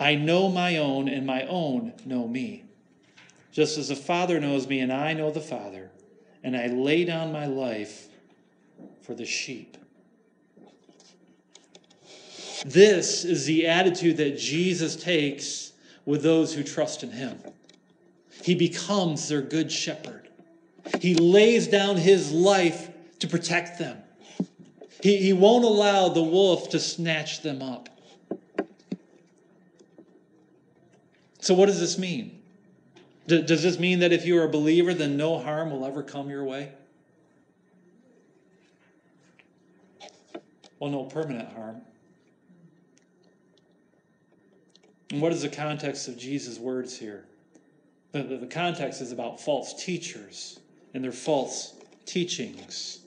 I 0.00 0.14
know 0.14 0.48
my 0.48 0.78
own, 0.78 1.08
and 1.08 1.26
my 1.26 1.42
own 1.42 1.92
know 2.06 2.26
me. 2.26 2.64
Just 3.52 3.76
as 3.76 3.88
the 3.88 3.96
Father 3.96 4.40
knows 4.40 4.66
me, 4.66 4.80
and 4.80 4.90
I 4.90 5.12
know 5.12 5.30
the 5.30 5.40
Father, 5.40 5.90
and 6.42 6.56
I 6.56 6.68
lay 6.68 7.04
down 7.04 7.32
my 7.32 7.46
life 7.46 8.08
for 9.02 9.14
the 9.14 9.26
sheep. 9.26 9.76
This 12.64 13.24
is 13.24 13.44
the 13.44 13.66
attitude 13.66 14.16
that 14.16 14.38
Jesus 14.38 14.96
takes 14.96 15.72
with 16.06 16.22
those 16.22 16.54
who 16.54 16.62
trust 16.62 17.02
in 17.02 17.10
him. 17.10 17.38
He 18.42 18.54
becomes 18.54 19.28
their 19.28 19.42
good 19.42 19.70
shepherd. 19.70 20.28
He 21.00 21.14
lays 21.14 21.66
down 21.66 21.96
his 21.96 22.32
life 22.32 22.90
to 23.18 23.28
protect 23.28 23.78
them. 23.78 23.98
He, 25.02 25.18
he 25.18 25.32
won't 25.32 25.64
allow 25.64 26.08
the 26.08 26.22
wolf 26.22 26.70
to 26.70 26.78
snatch 26.78 27.42
them 27.42 27.62
up. 27.62 27.88
So, 31.40 31.54
what 31.54 31.66
does 31.66 31.80
this 31.80 31.98
mean? 31.98 32.40
D- 33.26 33.42
does 33.42 33.62
this 33.62 33.78
mean 33.78 34.00
that 34.00 34.12
if 34.12 34.26
you 34.26 34.38
are 34.38 34.44
a 34.44 34.48
believer, 34.48 34.92
then 34.94 35.16
no 35.16 35.38
harm 35.38 35.70
will 35.70 35.84
ever 35.84 36.02
come 36.02 36.28
your 36.28 36.44
way? 36.44 36.70
Well, 40.78 40.90
no 40.90 41.04
permanent 41.04 41.52
harm. 41.52 41.82
And 45.10 45.20
what 45.20 45.32
is 45.32 45.42
the 45.42 45.48
context 45.48 46.08
of 46.08 46.16
Jesus' 46.16 46.58
words 46.58 46.96
here? 46.96 47.24
The, 48.12 48.22
the, 48.22 48.36
the 48.38 48.46
context 48.46 49.00
is 49.00 49.12
about 49.12 49.40
false 49.40 49.84
teachers 49.84 50.58
and 50.94 51.02
their 51.02 51.12
false 51.12 51.74
teachings. 52.06 53.00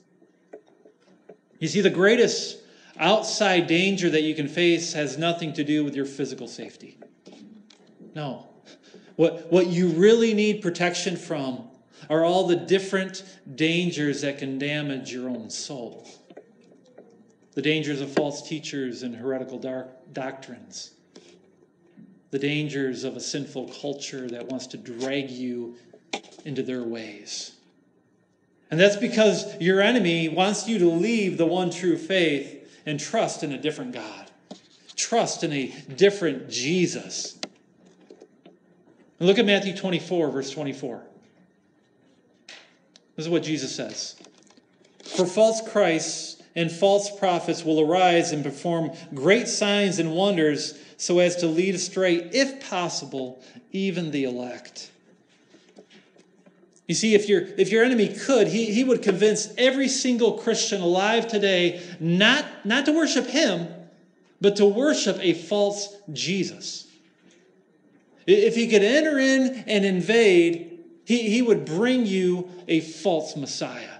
You 1.58 1.68
see, 1.68 1.80
the 1.80 1.90
greatest 1.90 2.58
outside 2.98 3.66
danger 3.66 4.10
that 4.10 4.22
you 4.22 4.34
can 4.34 4.48
face 4.48 4.92
has 4.92 5.18
nothing 5.18 5.52
to 5.54 5.64
do 5.64 5.84
with 5.84 5.96
your 5.96 6.06
physical 6.06 6.46
safety. 6.46 6.98
No. 8.14 8.46
What, 9.16 9.50
what 9.52 9.66
you 9.66 9.88
really 9.88 10.34
need 10.34 10.62
protection 10.62 11.16
from 11.16 11.68
are 12.10 12.24
all 12.24 12.46
the 12.46 12.56
different 12.56 13.22
dangers 13.54 14.22
that 14.22 14.38
can 14.38 14.58
damage 14.58 15.12
your 15.12 15.28
own 15.28 15.50
soul 15.50 16.08
the 17.54 17.62
dangers 17.62 18.00
of 18.00 18.12
false 18.12 18.46
teachers 18.48 19.04
and 19.04 19.14
heretical 19.14 19.60
doctrines 20.12 20.90
the 22.34 22.38
dangers 22.40 23.04
of 23.04 23.16
a 23.16 23.20
sinful 23.20 23.68
culture 23.80 24.28
that 24.28 24.48
wants 24.48 24.66
to 24.66 24.76
drag 24.76 25.30
you 25.30 25.76
into 26.44 26.64
their 26.64 26.82
ways. 26.82 27.52
And 28.72 28.80
that's 28.80 28.96
because 28.96 29.56
your 29.60 29.80
enemy 29.80 30.28
wants 30.28 30.66
you 30.66 30.80
to 30.80 30.90
leave 30.90 31.38
the 31.38 31.46
one 31.46 31.70
true 31.70 31.96
faith 31.96 32.82
and 32.86 32.98
trust 32.98 33.44
in 33.44 33.52
a 33.52 33.56
different 33.56 33.92
God, 33.92 34.32
trust 34.96 35.44
in 35.44 35.52
a 35.52 35.72
different 35.94 36.50
Jesus. 36.50 37.38
Look 39.24 39.38
at 39.38 39.46
Matthew 39.46 39.74
24, 39.74 40.30
verse 40.30 40.50
24. 40.50 41.00
This 43.16 43.24
is 43.24 43.28
what 43.28 43.42
Jesus 43.42 43.74
says 43.74 44.16
For 45.02 45.24
false 45.24 45.66
Christs 45.66 46.42
and 46.54 46.70
false 46.70 47.10
prophets 47.18 47.64
will 47.64 47.80
arise 47.80 48.32
and 48.32 48.44
perform 48.44 48.92
great 49.14 49.48
signs 49.48 49.98
and 49.98 50.12
wonders 50.14 50.78
so 50.98 51.20
as 51.20 51.36
to 51.36 51.46
lead 51.46 51.74
astray, 51.74 52.16
if 52.16 52.68
possible, 52.68 53.42
even 53.72 54.10
the 54.10 54.24
elect. 54.24 54.90
You 56.86 56.94
see, 56.94 57.14
if, 57.14 57.26
your 57.26 57.40
if 57.56 57.72
your 57.72 57.82
enemy 57.82 58.08
could, 58.08 58.48
he, 58.48 58.66
he 58.66 58.84
would 58.84 59.02
convince 59.02 59.54
every 59.56 59.88
single 59.88 60.32
Christian 60.32 60.82
alive 60.82 61.28
today 61.28 61.82
not, 61.98 62.44
not 62.64 62.84
to 62.84 62.92
worship 62.92 63.26
him, 63.26 63.68
but 64.42 64.56
to 64.56 64.66
worship 64.66 65.18
a 65.20 65.32
false 65.32 65.96
Jesus. 66.12 66.88
If 68.26 68.54
he 68.54 68.68
could 68.68 68.82
enter 68.82 69.18
in 69.18 69.64
and 69.66 69.84
invade, 69.84 70.78
he, 71.04 71.28
he 71.30 71.42
would 71.42 71.64
bring 71.64 72.06
you 72.06 72.50
a 72.68 72.80
false 72.80 73.36
Messiah, 73.36 73.98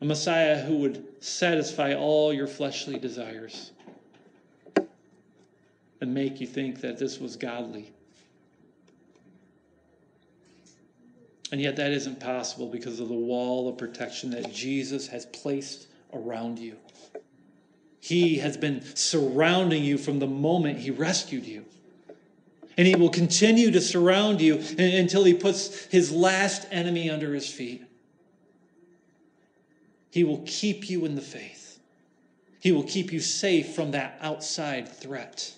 a 0.00 0.04
Messiah 0.04 0.58
who 0.58 0.78
would 0.78 1.04
satisfy 1.22 1.94
all 1.94 2.32
your 2.32 2.46
fleshly 2.46 2.98
desires 2.98 3.72
and 6.00 6.14
make 6.14 6.40
you 6.40 6.46
think 6.46 6.80
that 6.80 6.98
this 6.98 7.20
was 7.20 7.36
godly. 7.36 7.92
And 11.52 11.60
yet, 11.60 11.76
that 11.76 11.90
isn't 11.90 12.18
possible 12.18 12.66
because 12.66 12.98
of 12.98 13.08
the 13.08 13.14
wall 13.14 13.68
of 13.68 13.76
protection 13.76 14.30
that 14.30 14.50
Jesus 14.52 15.06
has 15.08 15.26
placed 15.26 15.86
around 16.14 16.58
you. 16.58 16.76
He 18.00 18.38
has 18.38 18.56
been 18.56 18.82
surrounding 18.96 19.84
you 19.84 19.98
from 19.98 20.18
the 20.18 20.26
moment 20.26 20.78
He 20.78 20.90
rescued 20.90 21.44
you. 21.44 21.66
And 22.76 22.86
He 22.86 22.96
will 22.96 23.10
continue 23.10 23.70
to 23.70 23.80
surround 23.80 24.40
you 24.40 24.62
until 24.78 25.24
He 25.24 25.34
puts 25.34 25.84
His 25.86 26.10
last 26.10 26.66
enemy 26.70 27.10
under 27.10 27.34
His 27.34 27.48
feet. 27.48 27.84
He 30.10 30.24
will 30.24 30.42
keep 30.46 30.90
you 30.90 31.04
in 31.04 31.14
the 31.14 31.22
faith, 31.22 31.80
He 32.60 32.72
will 32.72 32.84
keep 32.84 33.12
you 33.12 33.20
safe 33.20 33.74
from 33.74 33.92
that 33.92 34.18
outside 34.20 34.88
threat. 34.88 35.52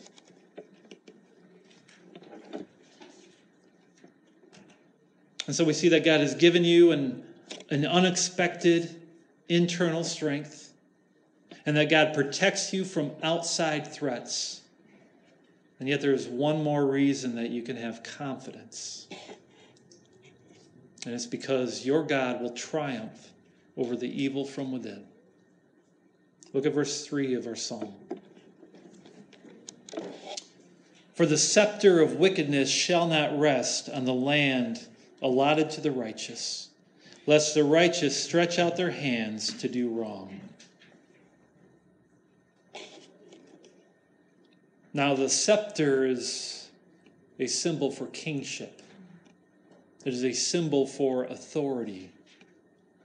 And 5.46 5.54
so 5.54 5.64
we 5.64 5.74
see 5.74 5.90
that 5.90 6.04
God 6.04 6.20
has 6.20 6.34
given 6.34 6.64
you 6.64 6.92
an, 6.92 7.22
an 7.70 7.84
unexpected 7.84 9.02
internal 9.48 10.02
strength, 10.02 10.72
and 11.66 11.76
that 11.76 11.90
God 11.90 12.14
protects 12.14 12.72
you 12.72 12.84
from 12.84 13.10
outside 13.22 13.86
threats. 13.86 14.62
And 15.80 15.88
yet, 15.88 16.00
there's 16.00 16.26
one 16.26 16.62
more 16.62 16.86
reason 16.86 17.34
that 17.36 17.50
you 17.50 17.62
can 17.62 17.76
have 17.76 18.02
confidence. 18.02 19.08
And 21.04 21.14
it's 21.14 21.26
because 21.26 21.84
your 21.84 22.02
God 22.02 22.40
will 22.40 22.52
triumph 22.52 23.30
over 23.76 23.96
the 23.96 24.22
evil 24.22 24.44
from 24.44 24.72
within. 24.72 25.04
Look 26.52 26.66
at 26.66 26.72
verse 26.72 27.04
3 27.04 27.34
of 27.34 27.46
our 27.46 27.56
psalm. 27.56 27.94
For 31.14 31.26
the 31.26 31.38
scepter 31.38 32.00
of 32.00 32.16
wickedness 32.16 32.70
shall 32.70 33.06
not 33.06 33.38
rest 33.38 33.88
on 33.88 34.04
the 34.04 34.14
land 34.14 34.86
allotted 35.22 35.70
to 35.70 35.80
the 35.80 35.92
righteous, 35.92 36.70
lest 37.26 37.54
the 37.54 37.64
righteous 37.64 38.20
stretch 38.20 38.58
out 38.58 38.76
their 38.76 38.90
hands 38.90 39.52
to 39.54 39.68
do 39.68 39.90
wrong. 39.90 40.40
Now, 44.94 45.16
the 45.16 45.28
scepter 45.28 46.06
is 46.06 46.70
a 47.40 47.48
symbol 47.48 47.90
for 47.90 48.06
kingship, 48.06 48.80
it 50.04 50.14
is 50.14 50.24
a 50.24 50.32
symbol 50.32 50.86
for 50.86 51.24
authority. 51.24 52.10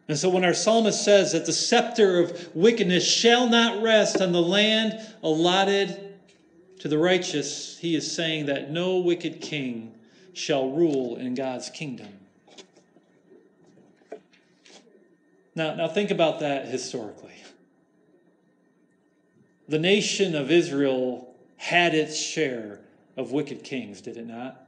And 0.07 0.17
so, 0.17 0.29
when 0.29 0.45
our 0.45 0.53
psalmist 0.53 1.03
says 1.03 1.33
that 1.33 1.45
the 1.45 1.53
scepter 1.53 2.19
of 2.19 2.55
wickedness 2.55 3.07
shall 3.07 3.47
not 3.49 3.81
rest 3.83 4.21
on 4.21 4.31
the 4.31 4.41
land 4.41 4.99
allotted 5.21 6.13
to 6.79 6.87
the 6.87 6.97
righteous, 6.97 7.77
he 7.79 7.95
is 7.95 8.09
saying 8.09 8.47
that 8.47 8.71
no 8.71 8.97
wicked 8.97 9.41
king 9.41 9.93
shall 10.33 10.69
rule 10.69 11.17
in 11.17 11.35
God's 11.35 11.69
kingdom. 11.69 12.07
Now, 15.53 15.75
now 15.75 15.87
think 15.87 16.09
about 16.09 16.39
that 16.39 16.67
historically. 16.67 17.33
The 19.67 19.79
nation 19.79 20.35
of 20.35 20.49
Israel 20.49 21.28
had 21.59 21.93
its 21.93 22.17
share 22.17 22.79
of 23.17 23.33
wicked 23.33 23.65
kings, 23.65 23.99
did 23.99 24.15
it 24.15 24.25
not? 24.25 24.65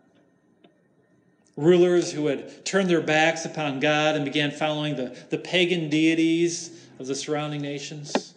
Rulers 1.56 2.12
who 2.12 2.28
had 2.28 2.66
turned 2.66 2.90
their 2.90 3.02
backs 3.02 3.46
upon 3.46 3.80
God 3.80 4.16
and 4.16 4.26
began 4.26 4.52
following 4.52 4.98
the, 4.98 5.18
the 5.30 5.38
pagan 5.38 5.90
deities 5.90 6.86
of 7.00 7.08
the 7.08 7.16
surrounding 7.16 7.62
nations. 7.62 8.34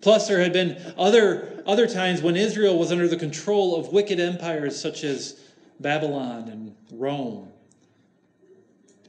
Plus, 0.00 0.26
there 0.26 0.40
had 0.40 0.52
been 0.52 0.76
other, 0.98 1.62
other 1.66 1.86
times 1.86 2.20
when 2.20 2.36
Israel 2.36 2.76
was 2.76 2.90
under 2.90 3.06
the 3.06 3.16
control 3.16 3.76
of 3.76 3.92
wicked 3.92 4.18
empires 4.18 4.78
such 4.78 5.04
as 5.04 5.40
Babylon 5.78 6.48
and 6.48 6.74
Rome. 6.90 7.48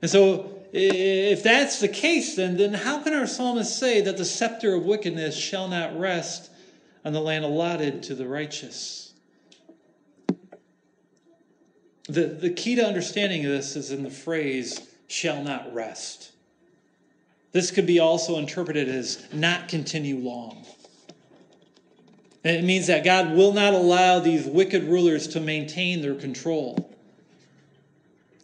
And 0.04 0.12
so, 0.12 0.62
if 0.72 1.42
that's 1.42 1.80
the 1.80 1.88
case, 1.88 2.36
then, 2.36 2.56
then 2.56 2.76
how 2.76 3.02
can 3.02 3.16
our 3.16 3.26
psalmist 3.26 3.80
say 3.80 4.02
that 4.02 4.18
the 4.18 4.26
scepter 4.26 4.76
of 4.76 4.86
wickedness 4.86 5.36
shall 5.36 5.68
not 5.68 6.00
rest 6.00 6.52
on 7.06 7.14
the 7.14 7.22
land 7.22 7.46
allotted 7.46 8.04
to 8.04 8.16
the 8.16 8.28
righteous? 8.28 9.14
The, 12.08 12.26
the 12.26 12.50
key 12.50 12.76
to 12.76 12.86
understanding 12.86 13.44
this 13.44 13.76
is 13.76 13.92
in 13.92 14.04
the 14.04 14.10
phrase, 14.10 14.88
shall 15.08 15.44
not 15.44 15.74
rest. 15.74 16.32
This 17.52 17.72
could 17.72 17.86
be 17.86 18.00
also 18.00 18.38
interpreted 18.38 18.88
as 18.88 19.28
not 19.34 19.68
continue 19.68 20.18
long. 20.18 20.66
And 22.44 22.56
it 22.56 22.64
means 22.64 22.88
that 22.88 23.04
God 23.04 23.36
will 23.36 23.52
not 23.52 23.74
allow 23.74 24.20
these 24.20 24.46
wicked 24.46 24.84
rulers 24.84 25.28
to 25.30 25.40
maintain 25.40 26.02
their 26.02 26.16
control. 26.16 26.96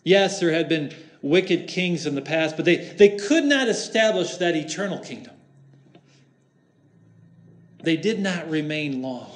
Yes, 0.04 0.40
there 0.40 0.52
had 0.52 0.68
been 0.68 0.94
wicked 1.22 1.68
kings 1.68 2.06
in 2.06 2.16
the 2.16 2.22
past, 2.22 2.56
but 2.56 2.66
they, 2.66 2.76
they 2.76 3.18
could 3.18 3.46
not 3.46 3.68
establish 3.68 4.38
that 4.38 4.56
eternal 4.56 5.00
kingdom. 5.00 5.35
They 7.86 7.98
did 7.98 8.20
not 8.20 8.50
remain 8.50 9.02
long. 9.02 9.32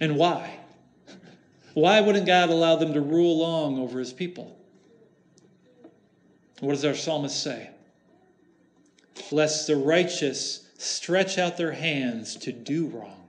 And 0.00 0.16
why? 0.16 0.58
Why 1.74 2.00
wouldn't 2.00 2.26
God 2.26 2.50
allow 2.50 2.76
them 2.76 2.92
to 2.92 3.00
rule 3.00 3.38
long 3.38 3.78
over 3.78 3.98
his 3.98 4.12
people? 4.12 4.56
What 6.60 6.72
does 6.72 6.84
our 6.84 6.94
psalmist 6.94 7.42
say? 7.42 7.70
Lest 9.30 9.66
the 9.66 9.76
righteous 9.76 10.68
stretch 10.76 11.38
out 11.38 11.56
their 11.56 11.72
hands 11.72 12.36
to 12.36 12.52
do 12.52 12.86
wrong. 12.88 13.22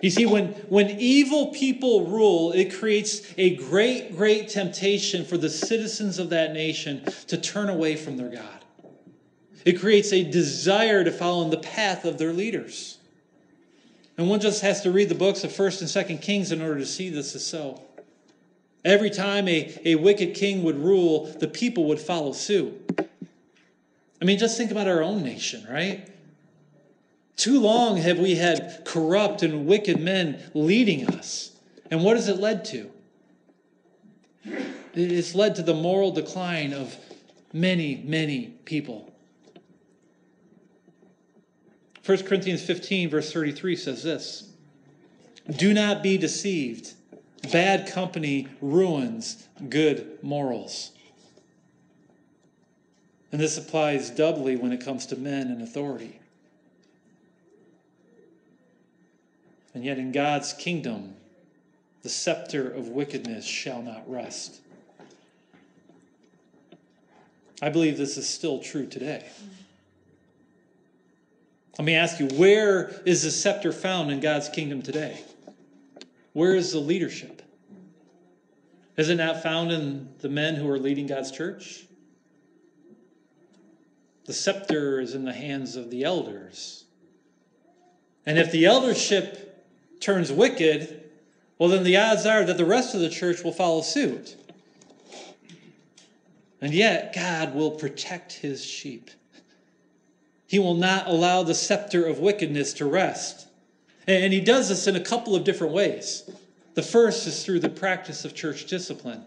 You 0.00 0.10
see, 0.10 0.24
when, 0.24 0.48
when 0.68 0.88
evil 0.98 1.48
people 1.48 2.06
rule, 2.06 2.52
it 2.52 2.72
creates 2.72 3.34
a 3.36 3.56
great, 3.56 4.16
great 4.16 4.48
temptation 4.48 5.24
for 5.24 5.36
the 5.36 5.50
citizens 5.50 6.18
of 6.18 6.30
that 6.30 6.54
nation 6.54 7.04
to 7.26 7.36
turn 7.36 7.68
away 7.68 7.96
from 7.96 8.16
their 8.16 8.30
God. 8.30 8.59
It 9.64 9.78
creates 9.78 10.12
a 10.12 10.24
desire 10.24 11.04
to 11.04 11.12
follow 11.12 11.42
in 11.44 11.50
the 11.50 11.58
path 11.58 12.04
of 12.04 12.18
their 12.18 12.32
leaders. 12.32 12.98
And 14.16 14.28
one 14.28 14.40
just 14.40 14.62
has 14.62 14.82
to 14.82 14.90
read 14.90 15.08
the 15.08 15.14
books 15.14 15.44
of 15.44 15.50
1st 15.50 15.80
and 15.80 16.20
2nd 16.20 16.22
Kings 16.22 16.52
in 16.52 16.60
order 16.60 16.78
to 16.78 16.86
see 16.86 17.10
this 17.10 17.34
is 17.34 17.44
so. 17.44 17.82
Every 18.84 19.10
time 19.10 19.48
a, 19.48 19.78
a 19.84 19.94
wicked 19.96 20.34
king 20.34 20.62
would 20.62 20.78
rule, 20.78 21.26
the 21.26 21.48
people 21.48 21.84
would 21.86 22.00
follow 22.00 22.32
suit. 22.32 23.00
I 24.20 24.24
mean, 24.24 24.38
just 24.38 24.56
think 24.56 24.70
about 24.70 24.88
our 24.88 25.02
own 25.02 25.22
nation, 25.22 25.66
right? 25.70 26.08
Too 27.36 27.60
long 27.60 27.96
have 27.98 28.18
we 28.18 28.34
had 28.34 28.82
corrupt 28.84 29.42
and 29.42 29.66
wicked 29.66 29.98
men 29.98 30.42
leading 30.54 31.06
us. 31.06 31.52
And 31.90 32.04
what 32.04 32.16
has 32.16 32.28
it 32.28 32.36
led 32.38 32.64
to? 32.66 32.90
It's 34.92 35.34
led 35.34 35.54
to 35.56 35.62
the 35.62 35.74
moral 35.74 36.10
decline 36.10 36.72
of 36.72 36.94
many, 37.52 38.02
many 38.04 38.48
people. 38.64 39.09
1 42.10 42.24
Corinthians 42.24 42.60
15, 42.60 43.08
verse 43.08 43.32
33 43.32 43.76
says 43.76 44.02
this 44.02 44.50
Do 45.48 45.72
not 45.72 46.02
be 46.02 46.18
deceived. 46.18 46.94
Bad 47.52 47.86
company 47.86 48.48
ruins 48.60 49.46
good 49.68 50.18
morals. 50.20 50.90
And 53.30 53.40
this 53.40 53.56
applies 53.56 54.10
doubly 54.10 54.56
when 54.56 54.72
it 54.72 54.84
comes 54.84 55.06
to 55.06 55.16
men 55.16 55.52
in 55.52 55.60
authority. 55.60 56.18
And 59.72 59.84
yet, 59.84 59.96
in 59.96 60.10
God's 60.10 60.52
kingdom, 60.52 61.14
the 62.02 62.08
scepter 62.08 62.68
of 62.68 62.88
wickedness 62.88 63.44
shall 63.44 63.82
not 63.82 64.02
rest. 64.10 64.60
I 67.62 67.68
believe 67.68 67.96
this 67.96 68.16
is 68.16 68.28
still 68.28 68.58
true 68.58 68.88
today. 68.88 69.26
Let 71.80 71.86
me 71.86 71.94
ask 71.94 72.20
you 72.20 72.26
where 72.36 72.90
is 73.06 73.22
the 73.22 73.30
scepter 73.30 73.72
found 73.72 74.10
in 74.10 74.20
God's 74.20 74.50
kingdom 74.50 74.82
today? 74.82 75.24
Where 76.34 76.54
is 76.54 76.72
the 76.72 76.78
leadership? 76.78 77.40
Is 78.98 79.08
it 79.08 79.14
not 79.14 79.42
found 79.42 79.72
in 79.72 80.10
the 80.18 80.28
men 80.28 80.56
who 80.56 80.68
are 80.68 80.78
leading 80.78 81.06
God's 81.06 81.30
church? 81.30 81.86
The 84.26 84.34
scepter 84.34 85.00
is 85.00 85.14
in 85.14 85.24
the 85.24 85.32
hands 85.32 85.74
of 85.74 85.90
the 85.90 86.04
elders. 86.04 86.84
And 88.26 88.38
if 88.38 88.52
the 88.52 88.66
eldership 88.66 89.64
turns 90.00 90.30
wicked, 90.30 91.02
well, 91.56 91.70
then 91.70 91.82
the 91.82 91.96
odds 91.96 92.26
are 92.26 92.44
that 92.44 92.58
the 92.58 92.66
rest 92.66 92.94
of 92.94 93.00
the 93.00 93.08
church 93.08 93.42
will 93.42 93.52
follow 93.52 93.80
suit. 93.80 94.36
And 96.60 96.74
yet, 96.74 97.14
God 97.14 97.54
will 97.54 97.70
protect 97.70 98.34
his 98.34 98.62
sheep. 98.62 99.10
He 100.50 100.58
will 100.58 100.74
not 100.74 101.06
allow 101.06 101.44
the 101.44 101.54
scepter 101.54 102.04
of 102.06 102.18
wickedness 102.18 102.72
to 102.72 102.84
rest. 102.84 103.46
And 104.08 104.32
he 104.32 104.40
does 104.40 104.68
this 104.68 104.88
in 104.88 104.96
a 104.96 105.00
couple 105.00 105.36
of 105.36 105.44
different 105.44 105.72
ways. 105.72 106.28
The 106.74 106.82
first 106.82 107.24
is 107.28 107.44
through 107.44 107.60
the 107.60 107.68
practice 107.68 108.24
of 108.24 108.34
church 108.34 108.66
discipline, 108.66 109.22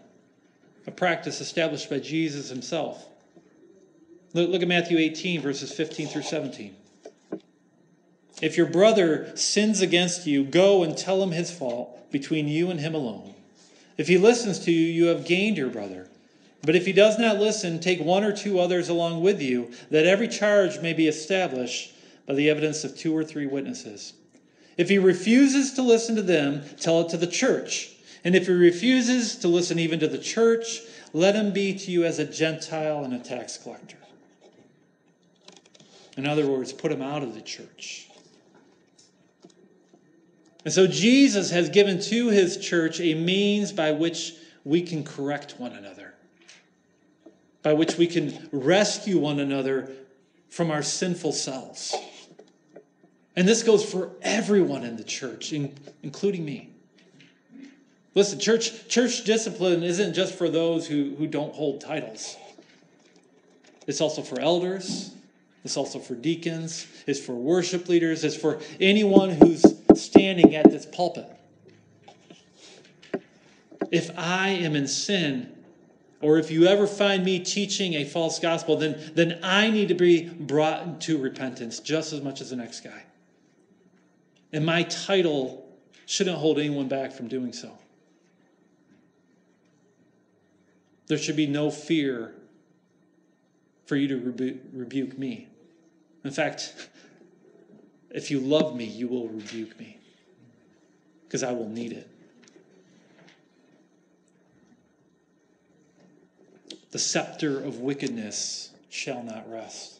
a 0.86 0.90
practice 0.90 1.40
established 1.40 1.88
by 1.88 1.98
Jesus 1.98 2.50
himself. 2.50 3.08
Look 4.34 4.60
at 4.60 4.68
Matthew 4.68 4.98
18, 4.98 5.40
verses 5.40 5.72
15 5.72 6.08
through 6.08 6.24
17. 6.24 6.76
If 8.42 8.58
your 8.58 8.66
brother 8.66 9.34
sins 9.34 9.80
against 9.80 10.26
you, 10.26 10.44
go 10.44 10.82
and 10.82 10.94
tell 10.94 11.22
him 11.22 11.30
his 11.30 11.50
fault 11.50 12.12
between 12.12 12.48
you 12.48 12.70
and 12.70 12.80
him 12.80 12.94
alone. 12.94 13.32
If 13.96 14.08
he 14.08 14.18
listens 14.18 14.58
to 14.66 14.70
you, 14.70 14.92
you 14.92 15.06
have 15.06 15.24
gained 15.24 15.56
your 15.56 15.70
brother. 15.70 16.06
But 16.64 16.76
if 16.76 16.86
he 16.86 16.92
does 16.92 17.18
not 17.18 17.38
listen, 17.38 17.78
take 17.78 18.00
one 18.00 18.24
or 18.24 18.32
two 18.32 18.58
others 18.58 18.88
along 18.88 19.22
with 19.22 19.42
you, 19.42 19.70
that 19.90 20.06
every 20.06 20.28
charge 20.28 20.80
may 20.80 20.92
be 20.92 21.08
established 21.08 21.92
by 22.26 22.34
the 22.34 22.48
evidence 22.48 22.84
of 22.84 22.96
two 22.96 23.16
or 23.16 23.22
three 23.24 23.46
witnesses. 23.46 24.14
If 24.76 24.88
he 24.88 24.98
refuses 24.98 25.74
to 25.74 25.82
listen 25.82 26.16
to 26.16 26.22
them, 26.22 26.62
tell 26.80 27.02
it 27.02 27.10
to 27.10 27.16
the 27.16 27.26
church. 27.26 27.90
And 28.24 28.34
if 28.34 28.46
he 28.46 28.52
refuses 28.52 29.36
to 29.36 29.48
listen 29.48 29.78
even 29.78 30.00
to 30.00 30.08
the 30.08 30.18
church, 30.18 30.80
let 31.12 31.34
him 31.34 31.52
be 31.52 31.74
to 31.74 31.90
you 31.90 32.04
as 32.04 32.18
a 32.18 32.24
Gentile 32.24 33.04
and 33.04 33.14
a 33.14 33.18
tax 33.18 33.58
collector. 33.58 33.98
In 36.16 36.26
other 36.26 36.46
words, 36.46 36.72
put 36.72 36.92
him 36.92 37.02
out 37.02 37.22
of 37.22 37.34
the 37.34 37.42
church. 37.42 38.08
And 40.64 40.72
so 40.72 40.86
Jesus 40.86 41.50
has 41.50 41.68
given 41.68 42.00
to 42.02 42.28
his 42.28 42.56
church 42.56 43.00
a 43.00 43.14
means 43.14 43.72
by 43.72 43.92
which 43.92 44.34
we 44.64 44.80
can 44.80 45.04
correct 45.04 45.56
one 45.58 45.72
another, 45.72 46.03
by 47.64 47.72
which 47.72 47.96
we 47.96 48.06
can 48.06 48.48
rescue 48.52 49.18
one 49.18 49.40
another 49.40 49.90
from 50.50 50.70
our 50.70 50.82
sinful 50.82 51.32
selves. 51.32 51.96
And 53.34 53.48
this 53.48 53.64
goes 53.64 53.82
for 53.84 54.10
everyone 54.22 54.84
in 54.84 54.96
the 54.96 55.02
church, 55.02 55.52
including 55.52 56.44
me. 56.44 56.70
Listen, 58.14 58.38
church, 58.38 58.86
church 58.86 59.24
discipline 59.24 59.82
isn't 59.82 60.12
just 60.12 60.34
for 60.34 60.48
those 60.48 60.86
who, 60.86 61.16
who 61.16 61.26
don't 61.26 61.52
hold 61.54 61.80
titles. 61.80 62.36
It's 63.88 64.00
also 64.00 64.22
for 64.22 64.38
elders. 64.38 65.12
It's 65.64 65.78
also 65.78 65.98
for 65.98 66.14
deacons. 66.14 66.86
It's 67.06 67.18
for 67.18 67.32
worship 67.32 67.88
leaders. 67.88 68.22
It's 68.24 68.36
for 68.36 68.60
anyone 68.78 69.30
who's 69.30 69.64
standing 69.94 70.54
at 70.54 70.70
this 70.70 70.84
pulpit. 70.84 71.30
If 73.90 74.16
I 74.18 74.50
am 74.50 74.76
in 74.76 74.86
sin, 74.86 75.53
or 76.20 76.38
if 76.38 76.50
you 76.50 76.66
ever 76.66 76.86
find 76.86 77.24
me 77.24 77.38
teaching 77.38 77.94
a 77.94 78.04
false 78.04 78.38
gospel, 78.38 78.76
then, 78.76 79.12
then 79.14 79.40
I 79.42 79.70
need 79.70 79.88
to 79.88 79.94
be 79.94 80.28
brought 80.28 81.00
to 81.02 81.18
repentance 81.18 81.80
just 81.80 82.12
as 82.12 82.20
much 82.22 82.40
as 82.40 82.50
the 82.50 82.56
next 82.56 82.80
guy. 82.80 83.04
And 84.52 84.64
my 84.64 84.84
title 84.84 85.68
shouldn't 86.06 86.38
hold 86.38 86.58
anyone 86.58 86.88
back 86.88 87.12
from 87.12 87.28
doing 87.28 87.52
so. 87.52 87.76
There 91.06 91.18
should 91.18 91.36
be 91.36 91.46
no 91.46 91.70
fear 91.70 92.34
for 93.86 93.96
you 93.96 94.08
to 94.08 94.16
rebu- 94.16 94.60
rebuke 94.72 95.18
me. 95.18 95.48
In 96.24 96.30
fact, 96.30 96.88
if 98.10 98.30
you 98.30 98.40
love 98.40 98.74
me, 98.74 98.84
you 98.84 99.08
will 99.08 99.28
rebuke 99.28 99.78
me 99.78 99.98
because 101.26 101.42
I 101.42 101.52
will 101.52 101.68
need 101.68 101.92
it. 101.92 102.08
The 106.94 107.00
scepter 107.00 107.58
of 107.58 107.80
wickedness 107.80 108.70
shall 108.88 109.24
not 109.24 109.50
rest. 109.50 109.98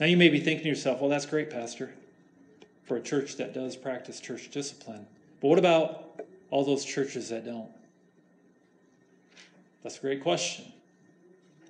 Now, 0.00 0.06
you 0.06 0.16
may 0.16 0.30
be 0.30 0.40
thinking 0.40 0.62
to 0.62 0.68
yourself, 0.70 1.02
well, 1.02 1.10
that's 1.10 1.26
great, 1.26 1.50
Pastor, 1.50 1.92
for 2.84 2.96
a 2.96 3.00
church 3.02 3.36
that 3.36 3.52
does 3.52 3.76
practice 3.76 4.18
church 4.18 4.50
discipline. 4.50 5.06
But 5.42 5.48
what 5.48 5.58
about 5.58 6.18
all 6.48 6.64
those 6.64 6.82
churches 6.82 7.28
that 7.28 7.44
don't? 7.44 7.68
That's 9.82 9.98
a 9.98 10.00
great 10.00 10.22
question. 10.22 10.64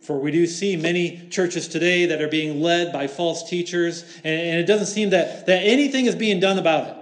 For 0.00 0.20
we 0.20 0.30
do 0.30 0.46
see 0.46 0.76
many 0.76 1.28
churches 1.30 1.66
today 1.66 2.06
that 2.06 2.22
are 2.22 2.28
being 2.28 2.60
led 2.62 2.92
by 2.92 3.08
false 3.08 3.50
teachers, 3.50 4.04
and 4.22 4.60
it 4.60 4.66
doesn't 4.66 4.86
seem 4.86 5.10
that, 5.10 5.46
that 5.46 5.64
anything 5.64 6.06
is 6.06 6.14
being 6.14 6.38
done 6.38 6.60
about 6.60 6.90
it. 6.90 6.99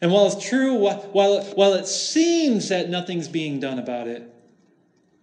And 0.00 0.12
while 0.12 0.26
it's 0.26 0.48
true, 0.48 0.74
while, 0.74 1.42
while 1.42 1.74
it 1.74 1.86
seems 1.86 2.68
that 2.68 2.88
nothing's 2.88 3.28
being 3.28 3.58
done 3.58 3.78
about 3.78 4.06
it, 4.06 4.32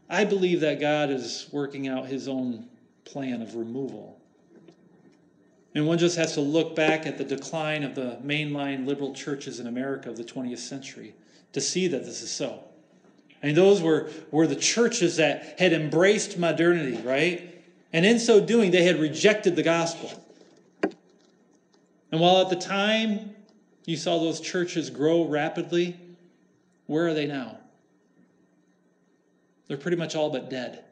I 0.09 0.25
believe 0.25 0.61
that 0.61 0.79
God 0.79 1.09
is 1.09 1.47
working 1.51 1.87
out 1.87 2.07
his 2.07 2.27
own 2.27 2.67
plan 3.05 3.41
of 3.41 3.55
removal. 3.55 4.19
And 5.73 5.87
one 5.87 5.97
just 5.97 6.17
has 6.17 6.33
to 6.33 6.41
look 6.41 6.75
back 6.75 7.05
at 7.05 7.17
the 7.17 7.23
decline 7.23 7.83
of 7.83 7.95
the 7.95 8.17
mainline 8.23 8.85
liberal 8.85 9.13
churches 9.13 9.59
in 9.59 9.67
America 9.67 10.09
of 10.09 10.17
the 10.17 10.23
20th 10.23 10.59
century 10.59 11.15
to 11.53 11.61
see 11.61 11.87
that 11.87 12.05
this 12.05 12.21
is 12.21 12.31
so. 12.31 12.63
I 13.41 13.47
mean, 13.47 13.55
those 13.55 13.81
were, 13.81 14.09
were 14.31 14.47
the 14.47 14.55
churches 14.55 15.17
that 15.17 15.59
had 15.59 15.73
embraced 15.73 16.37
modernity, 16.37 16.97
right? 17.01 17.63
And 17.93 18.05
in 18.05 18.19
so 18.19 18.39
doing, 18.39 18.71
they 18.71 18.83
had 18.83 18.99
rejected 18.99 19.55
the 19.55 19.63
gospel. 19.63 20.11
And 22.11 22.21
while 22.21 22.41
at 22.41 22.49
the 22.49 22.55
time 22.55 23.34
you 23.85 23.97
saw 23.97 24.19
those 24.19 24.39
churches 24.39 24.89
grow 24.89 25.25
rapidly, 25.25 25.97
where 26.87 27.07
are 27.07 27.13
they 27.13 27.27
now? 27.27 27.57
They're 29.67 29.77
pretty 29.77 29.97
much 29.97 30.15
all 30.15 30.29
but 30.29 30.49
dead. 30.49 30.83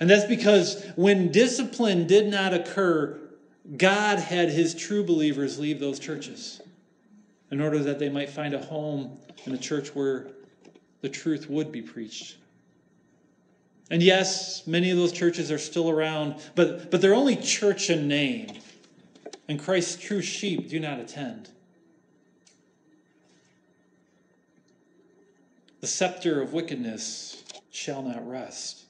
And 0.00 0.10
that's 0.10 0.24
because 0.24 0.84
when 0.96 1.30
discipline 1.30 2.06
did 2.06 2.28
not 2.28 2.52
occur, 2.52 3.20
God 3.76 4.18
had 4.18 4.50
his 4.50 4.74
true 4.74 5.04
believers 5.04 5.58
leave 5.58 5.78
those 5.78 5.98
churches 5.98 6.60
in 7.50 7.60
order 7.60 7.78
that 7.80 7.98
they 7.98 8.08
might 8.08 8.30
find 8.30 8.54
a 8.54 8.58
home 8.58 9.18
in 9.44 9.54
a 9.54 9.58
church 9.58 9.94
where 9.94 10.28
the 11.02 11.08
truth 11.08 11.48
would 11.48 11.70
be 11.70 11.82
preached. 11.82 12.36
And 13.90 14.02
yes, 14.02 14.66
many 14.66 14.90
of 14.90 14.96
those 14.96 15.12
churches 15.12 15.52
are 15.52 15.58
still 15.58 15.90
around, 15.90 16.36
but, 16.54 16.90
but 16.90 17.02
they're 17.02 17.14
only 17.14 17.36
church 17.36 17.90
in 17.90 18.08
name. 18.08 18.48
And 19.48 19.58
Christ's 19.58 20.02
true 20.02 20.22
sheep 20.22 20.68
do 20.68 20.78
not 20.78 21.00
attend. 21.00 21.50
The 25.80 25.86
scepter 25.88 26.40
of 26.40 26.52
wickedness 26.52 27.42
shall 27.70 28.02
not 28.02 28.26
rest. 28.28 28.84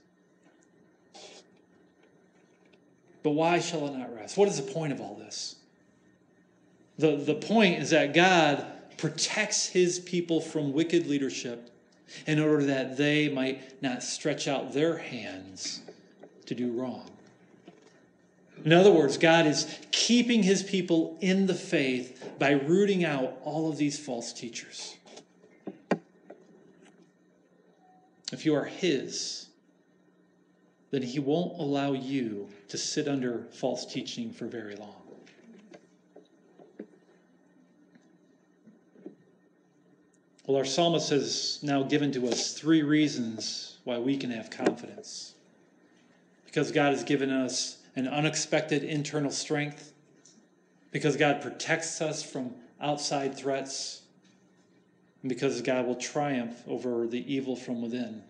But 3.23 3.31
why 3.31 3.61
shall 3.61 3.87
it 3.87 3.97
not 3.97 4.15
rest? 4.15 4.37
What 4.37 4.49
is 4.49 4.63
the 4.63 4.73
point 4.73 4.93
of 4.93 5.01
all 5.01 5.15
this? 5.15 5.57
The, 6.99 7.17
the 7.17 7.35
point 7.35 7.81
is 7.81 7.91
that 7.91 8.13
God 8.13 8.67
protects 8.99 9.69
his 9.69 9.99
people 9.99 10.41
from 10.41 10.73
wicked 10.73 11.07
leadership 11.07 11.71
in 12.27 12.39
order 12.39 12.65
that 12.65 12.97
they 12.97 13.29
might 13.29 13.83
not 13.83 14.03
stretch 14.03 14.47
out 14.47 14.75
their 14.75 14.99
hands 14.99 15.81
to 16.47 16.55
do 16.55 16.73
wrong. 16.73 17.12
In 18.65 18.73
other 18.73 18.93
words, 18.93 19.19
God 19.19 19.47
is 19.47 19.67
keeping 19.91 20.43
his 20.43 20.63
people 20.63 21.19
in 21.21 21.47
the 21.47 21.55
faith 21.55 22.33
by 22.39 22.53
rooting 22.53 23.05
out 23.05 23.39
all 23.43 23.69
of 23.69 23.77
these 23.77 23.99
false 23.99 24.33
teachers. 24.33 24.97
If 28.33 28.47
you 28.47 28.55
are 28.55 28.65
his, 28.65 29.49
then 30.91 31.03
he 31.03 31.19
won't 31.19 31.59
allow 31.59 31.93
you 31.93 32.49
to 32.69 32.79
sit 32.79 33.09
under 33.09 33.47
false 33.53 33.85
teaching 33.85 34.33
for 34.33 34.47
very 34.47 34.77
long. 34.77 34.95
Well, 40.47 40.57
our 40.57 40.65
psalmist 40.65 41.11
has 41.11 41.61
now 41.63 41.83
given 41.83 42.11
to 42.13 42.29
us 42.29 42.53
three 42.55 42.83
reasons 42.83 43.79
why 43.85 43.99
we 43.99 44.17
can 44.17 44.31
have 44.31 44.51
confidence. 44.51 45.35
Because 46.45 46.73
God 46.73 46.93
has 46.93 47.05
given 47.05 47.31
us 47.31 47.79
an 47.97 48.09
unexpected 48.09 48.83
internal 48.85 49.31
strength, 49.31 49.93
because 50.91 51.17
God 51.17 51.41
protects 51.41 52.01
us 52.01 52.23
from 52.23 52.55
outside 52.81 53.37
threats, 53.37 54.03
and 55.23 55.29
because 55.29 55.63
God 55.63 55.87
will 55.87 55.95
triumph 55.95 56.63
over 56.67 57.07
the 57.07 57.33
evil 57.33 57.57
from 57.57 57.81
within. 57.81 58.23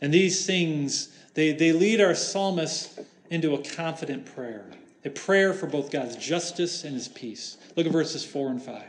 And 0.00 0.12
these 0.12 0.46
things, 0.46 1.08
they, 1.34 1.52
they 1.52 1.72
lead 1.72 2.00
our 2.00 2.14
psalmist 2.14 3.00
into 3.30 3.54
a 3.54 3.62
confident 3.62 4.26
prayer, 4.34 4.64
a 5.04 5.10
prayer 5.10 5.52
for 5.52 5.66
both 5.66 5.90
God's 5.90 6.16
justice 6.16 6.84
and 6.84 6.94
his 6.94 7.08
peace. 7.08 7.56
Look 7.76 7.86
at 7.86 7.92
verses 7.92 8.24
4 8.24 8.50
and 8.50 8.62
5. 8.62 8.82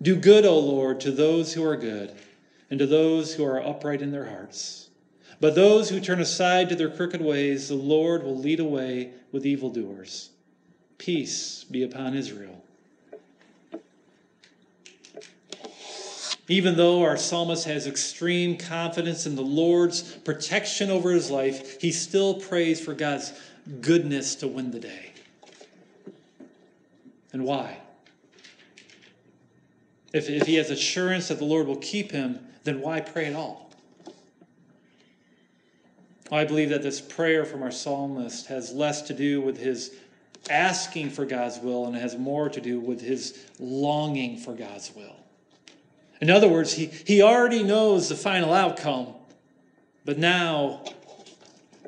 Do 0.00 0.16
good, 0.16 0.44
O 0.44 0.58
Lord, 0.58 1.00
to 1.00 1.12
those 1.12 1.52
who 1.52 1.64
are 1.64 1.76
good, 1.76 2.12
and 2.70 2.78
to 2.78 2.86
those 2.86 3.34
who 3.34 3.44
are 3.44 3.62
upright 3.62 4.02
in 4.02 4.10
their 4.10 4.24
hearts. 4.24 4.81
But 5.42 5.56
those 5.56 5.90
who 5.90 5.98
turn 5.98 6.20
aside 6.20 6.68
to 6.68 6.76
their 6.76 6.88
crooked 6.88 7.20
ways, 7.20 7.66
the 7.66 7.74
Lord 7.74 8.22
will 8.22 8.38
lead 8.38 8.60
away 8.60 9.10
with 9.32 9.44
evildoers. 9.44 10.30
Peace 10.98 11.64
be 11.64 11.82
upon 11.82 12.14
Israel. 12.14 12.62
Even 16.46 16.76
though 16.76 17.02
our 17.02 17.16
psalmist 17.16 17.64
has 17.64 17.88
extreme 17.88 18.56
confidence 18.56 19.26
in 19.26 19.34
the 19.34 19.42
Lord's 19.42 20.02
protection 20.18 20.90
over 20.90 21.10
his 21.10 21.28
life, 21.28 21.80
he 21.80 21.90
still 21.90 22.34
prays 22.34 22.80
for 22.80 22.94
God's 22.94 23.32
goodness 23.80 24.36
to 24.36 24.46
win 24.46 24.70
the 24.70 24.78
day. 24.78 25.10
And 27.32 27.44
why? 27.44 27.78
If, 30.12 30.30
if 30.30 30.46
he 30.46 30.54
has 30.54 30.70
assurance 30.70 31.26
that 31.28 31.38
the 31.38 31.44
Lord 31.44 31.66
will 31.66 31.78
keep 31.78 32.12
him, 32.12 32.46
then 32.62 32.80
why 32.80 33.00
pray 33.00 33.26
at 33.26 33.34
all? 33.34 33.61
I 36.32 36.44
believe 36.44 36.70
that 36.70 36.82
this 36.82 37.00
prayer 37.00 37.44
from 37.44 37.62
our 37.62 37.70
psalmist 37.70 38.46
has 38.46 38.72
less 38.72 39.02
to 39.02 39.14
do 39.14 39.40
with 39.40 39.58
his 39.58 39.94
asking 40.48 41.10
for 41.10 41.24
God's 41.24 41.58
will 41.58 41.86
and 41.86 41.94
has 41.94 42.16
more 42.16 42.48
to 42.48 42.60
do 42.60 42.80
with 42.80 43.00
his 43.00 43.38
longing 43.58 44.38
for 44.38 44.54
God's 44.54 44.92
will. 44.94 45.16
In 46.20 46.30
other 46.30 46.48
words, 46.48 46.72
he, 46.72 46.86
he 46.86 47.20
already 47.20 47.62
knows 47.62 48.08
the 48.08 48.14
final 48.14 48.52
outcome, 48.52 49.08
but 50.04 50.18
now 50.18 50.84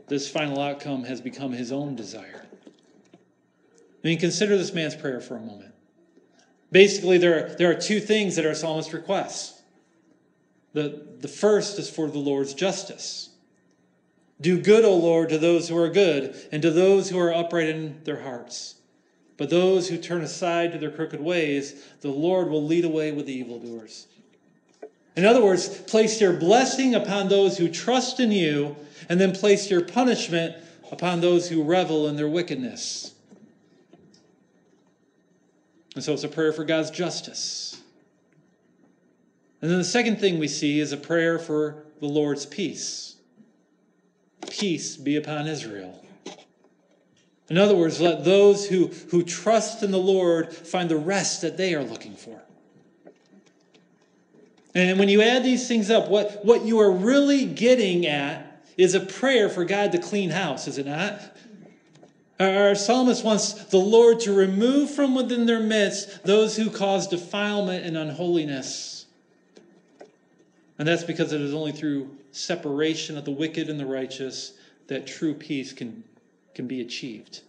this 0.08 0.28
final 0.28 0.60
outcome 0.60 1.04
has 1.04 1.20
become 1.20 1.52
his 1.52 1.72
own 1.72 1.96
desire. 1.96 2.44
I 3.14 4.08
mean, 4.08 4.18
consider 4.18 4.58
this 4.58 4.74
man's 4.74 4.94
prayer 4.94 5.20
for 5.20 5.36
a 5.36 5.40
moment. 5.40 5.72
Basically, 6.70 7.16
there 7.16 7.46
are, 7.46 7.48
there 7.54 7.70
are 7.70 7.74
two 7.74 8.00
things 8.00 8.36
that 8.36 8.44
our 8.44 8.54
psalmist 8.54 8.92
requests. 8.92 9.62
The, 10.74 11.06
the 11.20 11.28
first 11.28 11.78
is 11.78 11.88
for 11.88 12.08
the 12.08 12.18
Lord's 12.18 12.52
justice. 12.52 13.30
Do 14.44 14.60
good, 14.60 14.84
O 14.84 14.94
Lord, 14.94 15.30
to 15.30 15.38
those 15.38 15.70
who 15.70 15.76
are 15.78 15.88
good, 15.88 16.36
and 16.52 16.60
to 16.60 16.70
those 16.70 17.08
who 17.08 17.18
are 17.18 17.32
upright 17.32 17.66
in 17.66 18.04
their 18.04 18.20
hearts. 18.20 18.74
But 19.38 19.48
those 19.48 19.88
who 19.88 19.96
turn 19.96 20.20
aside 20.20 20.72
to 20.72 20.78
their 20.78 20.90
crooked 20.90 21.18
ways, 21.18 21.82
the 22.02 22.10
Lord 22.10 22.50
will 22.50 22.62
lead 22.62 22.84
away 22.84 23.10
with 23.10 23.24
the 23.24 23.32
evildoers. 23.32 24.06
In 25.16 25.24
other 25.24 25.42
words, 25.42 25.66
place 25.66 26.20
your 26.20 26.34
blessing 26.34 26.94
upon 26.94 27.30
those 27.30 27.56
who 27.56 27.70
trust 27.70 28.20
in 28.20 28.32
you, 28.32 28.76
and 29.08 29.18
then 29.18 29.32
place 29.32 29.70
your 29.70 29.80
punishment 29.80 30.54
upon 30.92 31.22
those 31.22 31.48
who 31.48 31.62
revel 31.62 32.06
in 32.06 32.16
their 32.16 32.28
wickedness. 32.28 33.14
And 35.94 36.04
so 36.04 36.12
it's 36.12 36.24
a 36.24 36.28
prayer 36.28 36.52
for 36.52 36.64
God's 36.64 36.90
justice. 36.90 37.80
And 39.62 39.70
then 39.70 39.78
the 39.78 39.84
second 39.84 40.20
thing 40.20 40.38
we 40.38 40.48
see 40.48 40.80
is 40.80 40.92
a 40.92 40.98
prayer 40.98 41.38
for 41.38 41.84
the 42.00 42.06
Lord's 42.06 42.44
peace. 42.44 43.13
Peace 44.50 44.96
be 44.96 45.16
upon 45.16 45.46
Israel. 45.46 46.04
In 47.48 47.58
other 47.58 47.74
words, 47.76 48.00
let 48.00 48.24
those 48.24 48.66
who, 48.66 48.86
who 49.10 49.22
trust 49.22 49.82
in 49.82 49.90
the 49.90 49.98
Lord 49.98 50.52
find 50.52 50.88
the 50.88 50.96
rest 50.96 51.42
that 51.42 51.56
they 51.56 51.74
are 51.74 51.84
looking 51.84 52.14
for. 52.14 52.40
And 54.74 54.98
when 54.98 55.08
you 55.08 55.22
add 55.22 55.44
these 55.44 55.68
things 55.68 55.90
up, 55.90 56.08
what, 56.08 56.44
what 56.44 56.64
you 56.64 56.80
are 56.80 56.90
really 56.90 57.44
getting 57.44 58.06
at 58.06 58.62
is 58.76 58.94
a 58.94 59.00
prayer 59.00 59.48
for 59.48 59.64
God 59.64 59.92
to 59.92 59.98
clean 59.98 60.30
house, 60.30 60.66
is 60.66 60.78
it 60.78 60.86
not? 60.86 61.20
Our 62.40 62.74
psalmist 62.74 63.24
wants 63.24 63.52
the 63.66 63.78
Lord 63.78 64.20
to 64.20 64.32
remove 64.32 64.90
from 64.90 65.14
within 65.14 65.46
their 65.46 65.60
midst 65.60 66.24
those 66.24 66.56
who 66.56 66.70
cause 66.70 67.06
defilement 67.06 67.86
and 67.86 67.96
unholiness. 67.96 69.06
And 70.78 70.88
that's 70.88 71.04
because 71.04 71.32
it 71.32 71.40
is 71.40 71.54
only 71.54 71.70
through 71.70 72.10
separation 72.34 73.16
of 73.16 73.24
the 73.24 73.30
wicked 73.30 73.68
and 73.68 73.78
the 73.78 73.86
righteous 73.86 74.54
that 74.88 75.06
true 75.06 75.34
peace 75.34 75.72
can, 75.72 76.04
can 76.54 76.66
be 76.66 76.80
achieved. 76.80 77.40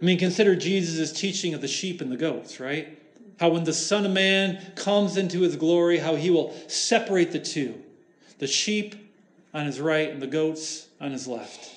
I 0.00 0.04
mean, 0.04 0.18
consider 0.18 0.54
Jesus' 0.54 1.12
teaching 1.12 1.54
of 1.54 1.60
the 1.60 1.68
sheep 1.68 2.00
and 2.00 2.10
the 2.12 2.16
goats, 2.16 2.60
right? 2.60 2.98
How 3.38 3.50
when 3.50 3.64
the 3.64 3.72
Son 3.72 4.04
of 4.04 4.12
Man 4.12 4.72
comes 4.74 5.16
into 5.16 5.40
his 5.40 5.56
glory, 5.56 5.98
how 5.98 6.16
he 6.16 6.30
will 6.30 6.54
separate 6.68 7.32
the 7.32 7.38
two 7.38 7.82
the 8.38 8.46
sheep 8.46 8.94
on 9.54 9.64
his 9.64 9.80
right 9.80 10.10
and 10.10 10.20
the 10.20 10.26
goats 10.26 10.88
on 11.00 11.10
his 11.12 11.26
left. 11.26 11.70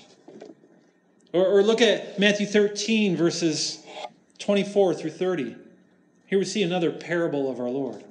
Or, 1.31 1.45
or 1.45 1.63
look 1.63 1.81
at 1.81 2.19
Matthew 2.19 2.45
13, 2.45 3.15
verses 3.15 3.81
24 4.39 4.95
through 4.95 5.11
30. 5.11 5.55
Here 6.25 6.37
we 6.37 6.43
see 6.43 6.61
another 6.61 6.91
parable 6.91 7.49
of 7.49 7.61
our 7.61 7.69
Lord. 7.69 8.03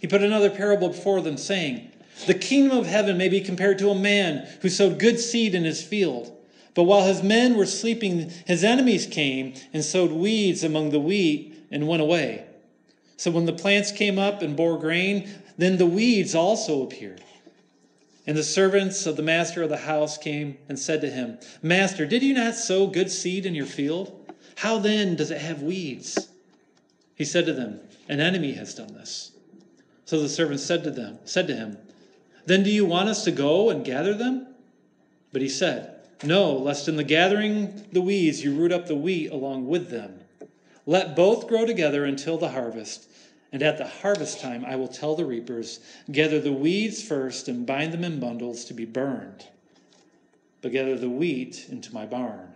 He 0.00 0.06
put 0.06 0.22
another 0.22 0.50
parable 0.50 0.88
before 0.88 1.20
them, 1.20 1.36
saying, 1.36 1.90
The 2.26 2.34
kingdom 2.34 2.76
of 2.76 2.86
heaven 2.86 3.16
may 3.16 3.28
be 3.28 3.40
compared 3.40 3.78
to 3.78 3.90
a 3.90 3.94
man 3.94 4.46
who 4.60 4.68
sowed 4.68 4.98
good 4.98 5.18
seed 5.18 5.54
in 5.54 5.64
his 5.64 5.82
field. 5.82 6.32
But 6.74 6.84
while 6.84 7.06
his 7.06 7.22
men 7.22 7.56
were 7.56 7.66
sleeping, 7.66 8.30
his 8.46 8.62
enemies 8.62 9.06
came 9.06 9.54
and 9.72 9.82
sowed 9.82 10.12
weeds 10.12 10.62
among 10.62 10.90
the 10.90 11.00
wheat 11.00 11.66
and 11.70 11.88
went 11.88 12.02
away. 12.02 12.44
So 13.16 13.30
when 13.30 13.46
the 13.46 13.52
plants 13.52 13.92
came 13.92 14.18
up 14.18 14.42
and 14.42 14.54
bore 14.54 14.78
grain, 14.78 15.30
then 15.56 15.78
the 15.78 15.86
weeds 15.86 16.34
also 16.34 16.82
appeared. 16.82 17.22
And 18.26 18.36
the 18.36 18.42
servants 18.42 19.06
of 19.06 19.16
the 19.16 19.22
master 19.22 19.62
of 19.62 19.70
the 19.70 19.78
house 19.78 20.18
came 20.18 20.58
and 20.68 20.78
said 20.78 21.00
to 21.00 21.10
him, 21.10 21.38
Master, 21.62 22.04
did 22.04 22.22
you 22.22 22.34
not 22.34 22.54
sow 22.54 22.86
good 22.86 23.10
seed 23.10 23.46
in 23.46 23.54
your 23.54 23.66
field? 23.66 24.34
How 24.56 24.78
then 24.78 25.16
does 25.16 25.30
it 25.30 25.40
have 25.40 25.62
weeds? 25.62 26.28
He 27.14 27.24
said 27.24 27.46
to 27.46 27.52
them, 27.52 27.80
An 28.08 28.20
enemy 28.20 28.52
has 28.52 28.74
done 28.74 28.92
this. 28.92 29.32
So 30.06 30.20
the 30.20 30.28
servants 30.28 30.64
said 30.64 30.84
to 30.84 30.90
them, 30.90 31.18
said 31.24 31.48
to 31.48 31.54
him, 31.54 31.78
Then 32.46 32.62
do 32.62 32.70
you 32.70 32.86
want 32.86 33.08
us 33.08 33.24
to 33.24 33.32
go 33.32 33.70
and 33.70 33.84
gather 33.84 34.14
them? 34.14 34.46
But 35.32 35.42
he 35.42 35.48
said, 35.48 35.96
No, 36.22 36.52
lest 36.52 36.88
in 36.88 36.96
the 36.96 37.04
gathering 37.04 37.84
the 37.92 38.00
weeds 38.00 38.42
you 38.42 38.54
root 38.54 38.72
up 38.72 38.86
the 38.86 38.94
wheat 38.94 39.32
along 39.32 39.66
with 39.66 39.90
them. 39.90 40.20
Let 40.86 41.16
both 41.16 41.48
grow 41.48 41.66
together 41.66 42.04
until 42.04 42.38
the 42.38 42.50
harvest. 42.50 43.08
And 43.52 43.62
at 43.62 43.78
the 43.78 43.86
harvest 43.86 44.40
time, 44.40 44.64
I 44.64 44.76
will 44.76 44.88
tell 44.88 45.16
the 45.16 45.24
reapers, 45.24 45.80
Gather 46.10 46.40
the 46.40 46.52
weeds 46.52 47.02
first 47.02 47.48
and 47.48 47.66
bind 47.66 47.92
them 47.92 48.04
in 48.04 48.20
bundles 48.20 48.64
to 48.66 48.74
be 48.74 48.84
burned, 48.84 49.46
but 50.62 50.72
gather 50.72 50.96
the 50.96 51.10
wheat 51.10 51.66
into 51.68 51.92
my 51.92 52.06
barn. 52.06 52.54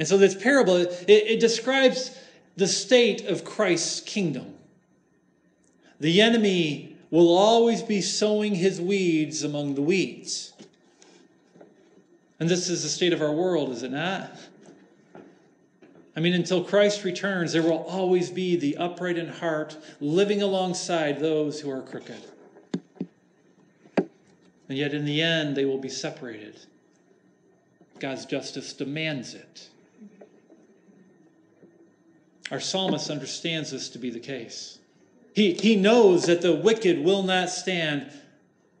And 0.00 0.08
so, 0.08 0.18
this 0.18 0.34
parable, 0.34 0.76
it, 0.76 1.06
it 1.08 1.40
describes 1.40 2.16
the 2.56 2.68
state 2.68 3.26
of 3.26 3.44
Christ's 3.44 4.00
kingdom. 4.00 4.57
The 6.00 6.20
enemy 6.20 6.96
will 7.10 7.36
always 7.36 7.82
be 7.82 8.00
sowing 8.00 8.54
his 8.54 8.80
weeds 8.80 9.42
among 9.42 9.74
the 9.74 9.82
weeds. 9.82 10.52
And 12.38 12.48
this 12.48 12.68
is 12.68 12.82
the 12.82 12.88
state 12.88 13.12
of 13.12 13.20
our 13.20 13.32
world, 13.32 13.70
is 13.70 13.82
it 13.82 13.90
not? 13.90 14.30
I 16.14 16.20
mean, 16.20 16.34
until 16.34 16.64
Christ 16.64 17.04
returns, 17.04 17.52
there 17.52 17.62
will 17.62 17.84
always 17.84 18.30
be 18.30 18.56
the 18.56 18.76
upright 18.76 19.16
in 19.16 19.28
heart 19.28 19.76
living 20.00 20.42
alongside 20.42 21.20
those 21.20 21.60
who 21.60 21.70
are 21.70 21.82
crooked. 21.82 22.22
And 24.68 24.76
yet, 24.76 24.92
in 24.92 25.04
the 25.04 25.22
end, 25.22 25.56
they 25.56 25.64
will 25.64 25.78
be 25.78 25.88
separated. 25.88 26.58
God's 28.00 28.26
justice 28.26 28.72
demands 28.72 29.34
it. 29.34 29.68
Our 32.50 32.60
psalmist 32.60 33.10
understands 33.10 33.70
this 33.70 33.88
to 33.90 33.98
be 33.98 34.10
the 34.10 34.20
case. 34.20 34.77
He, 35.38 35.52
he 35.52 35.76
knows 35.76 36.26
that 36.26 36.42
the 36.42 36.52
wicked 36.52 37.04
will 37.04 37.22
not 37.22 37.48
stand, 37.48 38.10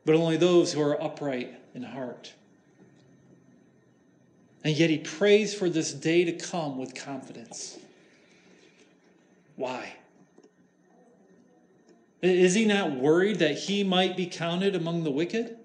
but 0.04 0.16
only 0.16 0.36
those 0.36 0.72
who 0.72 0.82
are 0.82 1.00
upright 1.00 1.54
in 1.72 1.84
heart. 1.84 2.32
And 4.64 4.76
yet 4.76 4.90
he 4.90 4.98
prays 4.98 5.54
for 5.54 5.70
this 5.70 5.92
day 5.92 6.24
to 6.24 6.32
come 6.32 6.76
with 6.76 6.96
confidence. 6.96 7.78
Why? 9.54 9.92
Is 12.22 12.54
he 12.54 12.64
not 12.64 12.90
worried 12.90 13.38
that 13.38 13.56
he 13.56 13.84
might 13.84 14.16
be 14.16 14.26
counted 14.26 14.74
among 14.74 15.04
the 15.04 15.12
wicked? 15.12 15.56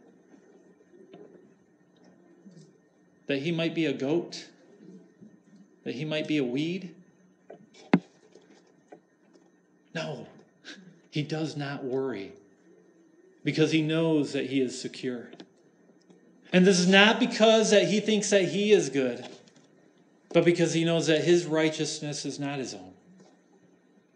That 3.26 3.40
he 3.40 3.52
might 3.52 3.74
be 3.74 3.88
a 3.88 3.94
goat? 3.94 4.48
That 5.86 5.96
he 5.96 6.06
might 6.06 6.28
be 6.28 6.38
a 6.38 6.44
weed? 6.44 6.94
No, 9.96 10.28
he 11.14 11.22
does 11.22 11.56
not 11.56 11.84
worry 11.84 12.32
because 13.44 13.72
he 13.72 13.84
knows 13.84 14.34
that 14.34 14.48
he 14.48 14.60
is 14.60 14.82
secure. 14.82 15.30
And 16.52 16.66
this 16.66 16.80
is 16.80 16.88
not 16.88 17.20
because 17.20 17.70
that 17.70 17.88
he 17.88 18.00
thinks 18.00 18.32
that 18.32 18.46
he 18.46 18.72
is 18.72 18.90
good, 18.90 19.24
but 20.34 20.44
because 20.44 20.74
he 20.74 20.84
knows 20.84 21.06
that 21.06 21.24
his 21.24 21.46
righteousness 21.46 22.26
is 22.26 22.40
not 22.40 22.58
his 22.58 22.74
own. 22.74 22.94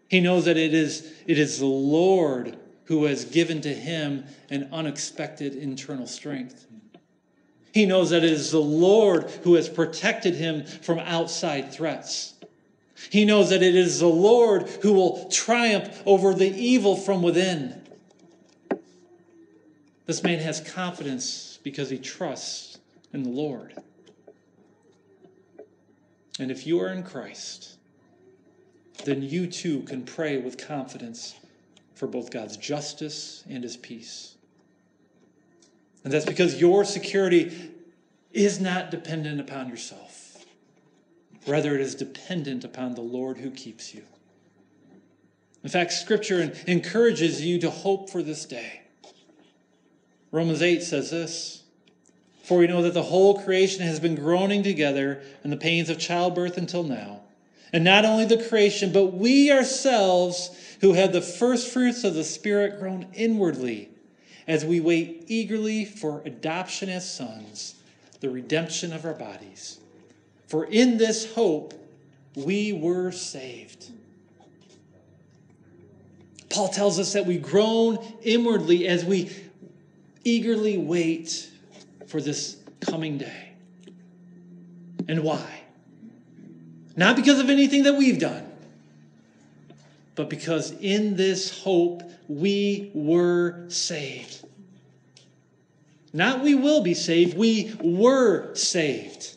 He 0.08 0.18
knows 0.18 0.46
that 0.46 0.56
it 0.56 0.74
is, 0.74 1.08
it 1.24 1.38
is 1.38 1.60
the 1.60 1.66
Lord 1.66 2.56
who 2.86 3.04
has 3.04 3.24
given 3.24 3.60
to 3.60 3.72
him 3.72 4.24
an 4.50 4.68
unexpected 4.72 5.54
internal 5.54 6.08
strength. 6.08 6.66
He 7.72 7.86
knows 7.86 8.10
that 8.10 8.24
it 8.24 8.32
is 8.32 8.50
the 8.50 8.58
Lord 8.58 9.30
who 9.44 9.54
has 9.54 9.68
protected 9.68 10.34
him 10.34 10.64
from 10.64 10.98
outside 10.98 11.72
threats. 11.72 12.34
He 13.10 13.24
knows 13.24 13.50
that 13.50 13.62
it 13.62 13.74
is 13.74 14.00
the 14.00 14.06
Lord 14.06 14.68
who 14.82 14.92
will 14.92 15.28
triumph 15.28 16.02
over 16.04 16.34
the 16.34 16.48
evil 16.48 16.96
from 16.96 17.22
within. 17.22 17.80
This 20.06 20.22
man 20.22 20.40
has 20.40 20.60
confidence 20.60 21.58
because 21.62 21.90
he 21.90 21.98
trusts 21.98 22.78
in 23.12 23.22
the 23.22 23.30
Lord. 23.30 23.74
And 26.38 26.50
if 26.50 26.66
you 26.66 26.80
are 26.80 26.88
in 26.88 27.02
Christ, 27.02 27.76
then 29.04 29.22
you 29.22 29.46
too 29.46 29.82
can 29.82 30.02
pray 30.02 30.38
with 30.38 30.56
confidence 30.56 31.34
for 31.94 32.06
both 32.06 32.30
God's 32.30 32.56
justice 32.56 33.44
and 33.48 33.62
his 33.62 33.76
peace. 33.76 34.36
And 36.04 36.12
that's 36.12 36.24
because 36.24 36.60
your 36.60 36.84
security 36.84 37.72
is 38.32 38.60
not 38.60 38.90
dependent 38.90 39.40
upon 39.40 39.68
yourself. 39.68 40.07
Rather, 41.46 41.74
it 41.74 41.80
is 41.80 41.94
dependent 41.94 42.64
upon 42.64 42.94
the 42.94 43.00
Lord 43.00 43.38
who 43.38 43.50
keeps 43.50 43.94
you. 43.94 44.02
In 45.62 45.70
fact, 45.70 45.92
Scripture 45.92 46.52
encourages 46.66 47.42
you 47.42 47.58
to 47.60 47.70
hope 47.70 48.10
for 48.10 48.22
this 48.22 48.44
day. 48.44 48.82
Romans 50.30 50.62
8 50.62 50.82
says 50.82 51.10
this 51.10 51.62
For 52.44 52.58
we 52.58 52.66
know 52.66 52.82
that 52.82 52.94
the 52.94 53.02
whole 53.02 53.40
creation 53.42 53.82
has 53.82 53.98
been 53.98 54.14
groaning 54.14 54.62
together 54.62 55.22
in 55.42 55.50
the 55.50 55.56
pains 55.56 55.88
of 55.88 55.98
childbirth 55.98 56.58
until 56.58 56.82
now. 56.82 57.20
And 57.72 57.84
not 57.84 58.04
only 58.04 58.24
the 58.24 58.42
creation, 58.42 58.92
but 58.92 59.14
we 59.14 59.50
ourselves 59.50 60.50
who 60.80 60.94
have 60.94 61.12
the 61.12 61.20
first 61.20 61.72
fruits 61.72 62.04
of 62.04 62.14
the 62.14 62.24
Spirit 62.24 62.78
groan 62.78 63.06
inwardly 63.14 63.90
as 64.46 64.64
we 64.64 64.80
wait 64.80 65.24
eagerly 65.26 65.84
for 65.84 66.22
adoption 66.24 66.88
as 66.88 67.08
sons, 67.08 67.74
the 68.20 68.30
redemption 68.30 68.92
of 68.92 69.04
our 69.04 69.12
bodies. 69.12 69.78
For 70.48 70.64
in 70.64 70.96
this 70.96 71.32
hope 71.34 71.74
we 72.34 72.72
were 72.72 73.12
saved. 73.12 73.90
Paul 76.48 76.68
tells 76.68 76.98
us 76.98 77.12
that 77.12 77.26
we 77.26 77.36
groan 77.36 77.98
inwardly 78.22 78.88
as 78.88 79.04
we 79.04 79.30
eagerly 80.24 80.78
wait 80.78 81.50
for 82.06 82.20
this 82.20 82.56
coming 82.80 83.18
day. 83.18 83.50
And 85.06 85.22
why? 85.22 85.60
Not 86.96 87.16
because 87.16 87.38
of 87.38 87.50
anything 87.50 87.82
that 87.84 87.94
we've 87.94 88.18
done, 88.18 88.50
but 90.14 90.30
because 90.30 90.72
in 90.72 91.16
this 91.16 91.62
hope 91.62 92.02
we 92.26 92.90
were 92.94 93.68
saved. 93.68 94.44
Not 96.12 96.42
we 96.42 96.54
will 96.54 96.82
be 96.82 96.94
saved, 96.94 97.36
we 97.36 97.74
were 97.82 98.54
saved. 98.54 99.36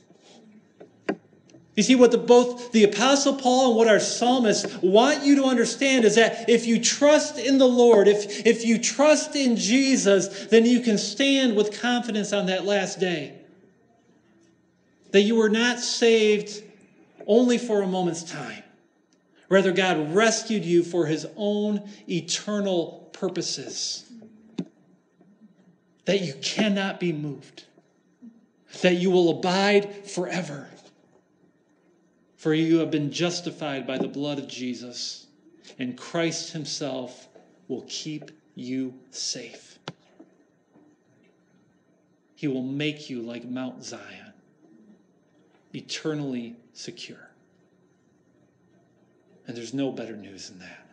You 1.81 1.85
see, 1.85 1.95
what 1.95 2.11
the, 2.11 2.19
both 2.19 2.71
the 2.73 2.83
Apostle 2.83 3.33
Paul 3.33 3.69
and 3.69 3.75
what 3.75 3.87
our 3.87 3.99
psalmists 3.99 4.71
want 4.83 5.23
you 5.23 5.37
to 5.37 5.45
understand 5.45 6.05
is 6.05 6.13
that 6.13 6.47
if 6.47 6.67
you 6.67 6.79
trust 6.79 7.39
in 7.39 7.57
the 7.57 7.67
Lord, 7.67 8.07
if, 8.07 8.45
if 8.45 8.63
you 8.63 8.77
trust 8.77 9.35
in 9.35 9.55
Jesus, 9.55 10.45
then 10.45 10.63
you 10.63 10.81
can 10.81 10.99
stand 10.99 11.55
with 11.55 11.81
confidence 11.81 12.33
on 12.33 12.45
that 12.45 12.65
last 12.65 12.99
day. 12.99 13.33
That 15.09 15.21
you 15.21 15.35
were 15.35 15.49
not 15.49 15.79
saved 15.79 16.61
only 17.25 17.57
for 17.57 17.81
a 17.81 17.87
moment's 17.87 18.21
time. 18.21 18.61
Rather, 19.49 19.71
God 19.71 20.13
rescued 20.13 20.63
you 20.63 20.83
for 20.83 21.07
his 21.07 21.25
own 21.35 21.89
eternal 22.07 23.09
purposes. 23.11 24.07
That 26.05 26.21
you 26.21 26.35
cannot 26.43 26.99
be 26.99 27.11
moved, 27.11 27.65
that 28.83 28.97
you 28.97 29.09
will 29.09 29.31
abide 29.31 30.05
forever. 30.05 30.67
For 32.41 32.55
you 32.55 32.79
have 32.79 32.89
been 32.89 33.11
justified 33.11 33.85
by 33.85 33.99
the 33.99 34.07
blood 34.07 34.39
of 34.39 34.47
Jesus, 34.47 35.27
and 35.77 35.95
Christ 35.95 36.53
Himself 36.53 37.29
will 37.67 37.85
keep 37.87 38.31
you 38.55 38.95
safe. 39.11 39.77
He 42.33 42.47
will 42.47 42.63
make 42.63 43.11
you 43.11 43.21
like 43.21 43.45
Mount 43.45 43.83
Zion, 43.83 44.33
eternally 45.75 46.55
secure. 46.73 47.29
And 49.45 49.55
there's 49.55 49.75
no 49.75 49.91
better 49.91 50.17
news 50.17 50.49
than 50.49 50.57
that. 50.61 50.87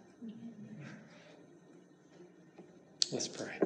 Let's 3.11 3.27
pray. 3.27 3.59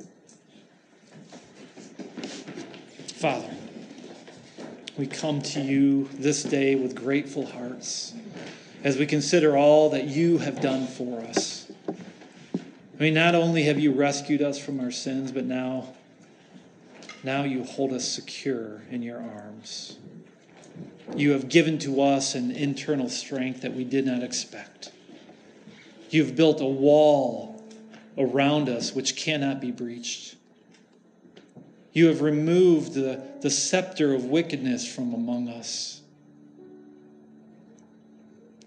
Father, 3.17 3.51
we 4.97 5.07
come 5.07 5.41
to 5.41 5.61
you 5.61 6.09
this 6.15 6.43
day 6.43 6.75
with 6.75 6.95
grateful 6.95 7.47
hearts 7.47 8.13
as 8.85 8.99
we 8.99 9.07
consider 9.07 9.57
all 9.57 9.91
that 9.91 10.05
you 10.05 10.39
have 10.39 10.61
done 10.61 10.87
for 10.87 11.21
us. 11.21 11.71
I 11.89 13.03
mean, 13.03 13.15
not 13.15 13.35
only 13.35 13.65
have 13.65 13.79
you 13.79 13.93
rescued 13.93 14.43
us 14.43 14.59
from 14.59 14.81
our 14.81 14.91
sins, 14.91 15.33
but 15.33 15.45
now, 15.45 15.95
now 17.23 17.45
you 17.45 17.65
hold 17.65 17.93
us 17.93 18.07
secure 18.07 18.83
in 18.91 19.03
your 19.03 19.19
arms. 19.19 19.99
You 21.17 21.33
have 21.33 21.49
given 21.49 21.79
to 21.81 22.03
us 22.03 22.35
an 22.35 22.51
internal 22.51 23.09
strength 23.09 23.63
that 23.63 23.75
we 23.75 23.85
did 23.85 24.05
not 24.05 24.23
expect. 24.23 24.93
You've 26.11 26.37
built 26.37 26.61
a 26.61 26.67
wall 26.67 27.65
around 28.19 28.69
us 28.69 28.95
which 28.95 29.17
cannot 29.17 29.61
be 29.61 29.71
breached. 29.71 30.37
You 31.93 32.09
have 32.09 32.21
removed 32.21 32.95
the, 32.95 33.23
the 33.43 33.51
scepter 33.51 34.15
of 34.15 34.27
wickedness 34.27 34.87
from 34.87 35.13
among 35.13 35.49
us. 35.49 36.01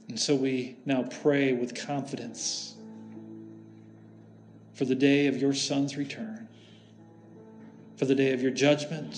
And 0.09 0.19
so 0.19 0.35
we 0.35 0.75
now 0.85 1.03
pray 1.03 1.53
with 1.53 1.73
confidence 1.73 2.75
for 4.73 4.85
the 4.85 4.95
day 4.95 5.27
of 5.27 5.37
your 5.37 5.53
Son's 5.53 5.97
return, 5.97 6.47
for 7.97 8.05
the 8.05 8.15
day 8.15 8.33
of 8.33 8.41
your 8.41 8.51
judgment, 8.51 9.17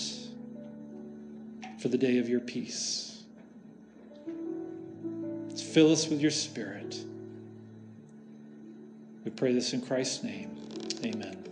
for 1.80 1.88
the 1.88 1.98
day 1.98 2.18
of 2.18 2.28
your 2.28 2.40
peace. 2.40 3.22
Fill 5.72 5.92
us 5.92 6.08
with 6.08 6.20
your 6.20 6.30
Spirit 6.30 7.04
We 9.28 9.30
pray 9.34 9.52
this 9.52 9.74
in 9.74 9.82
Christ's 9.82 10.22
name. 10.22 10.56
Amen. 11.04 11.47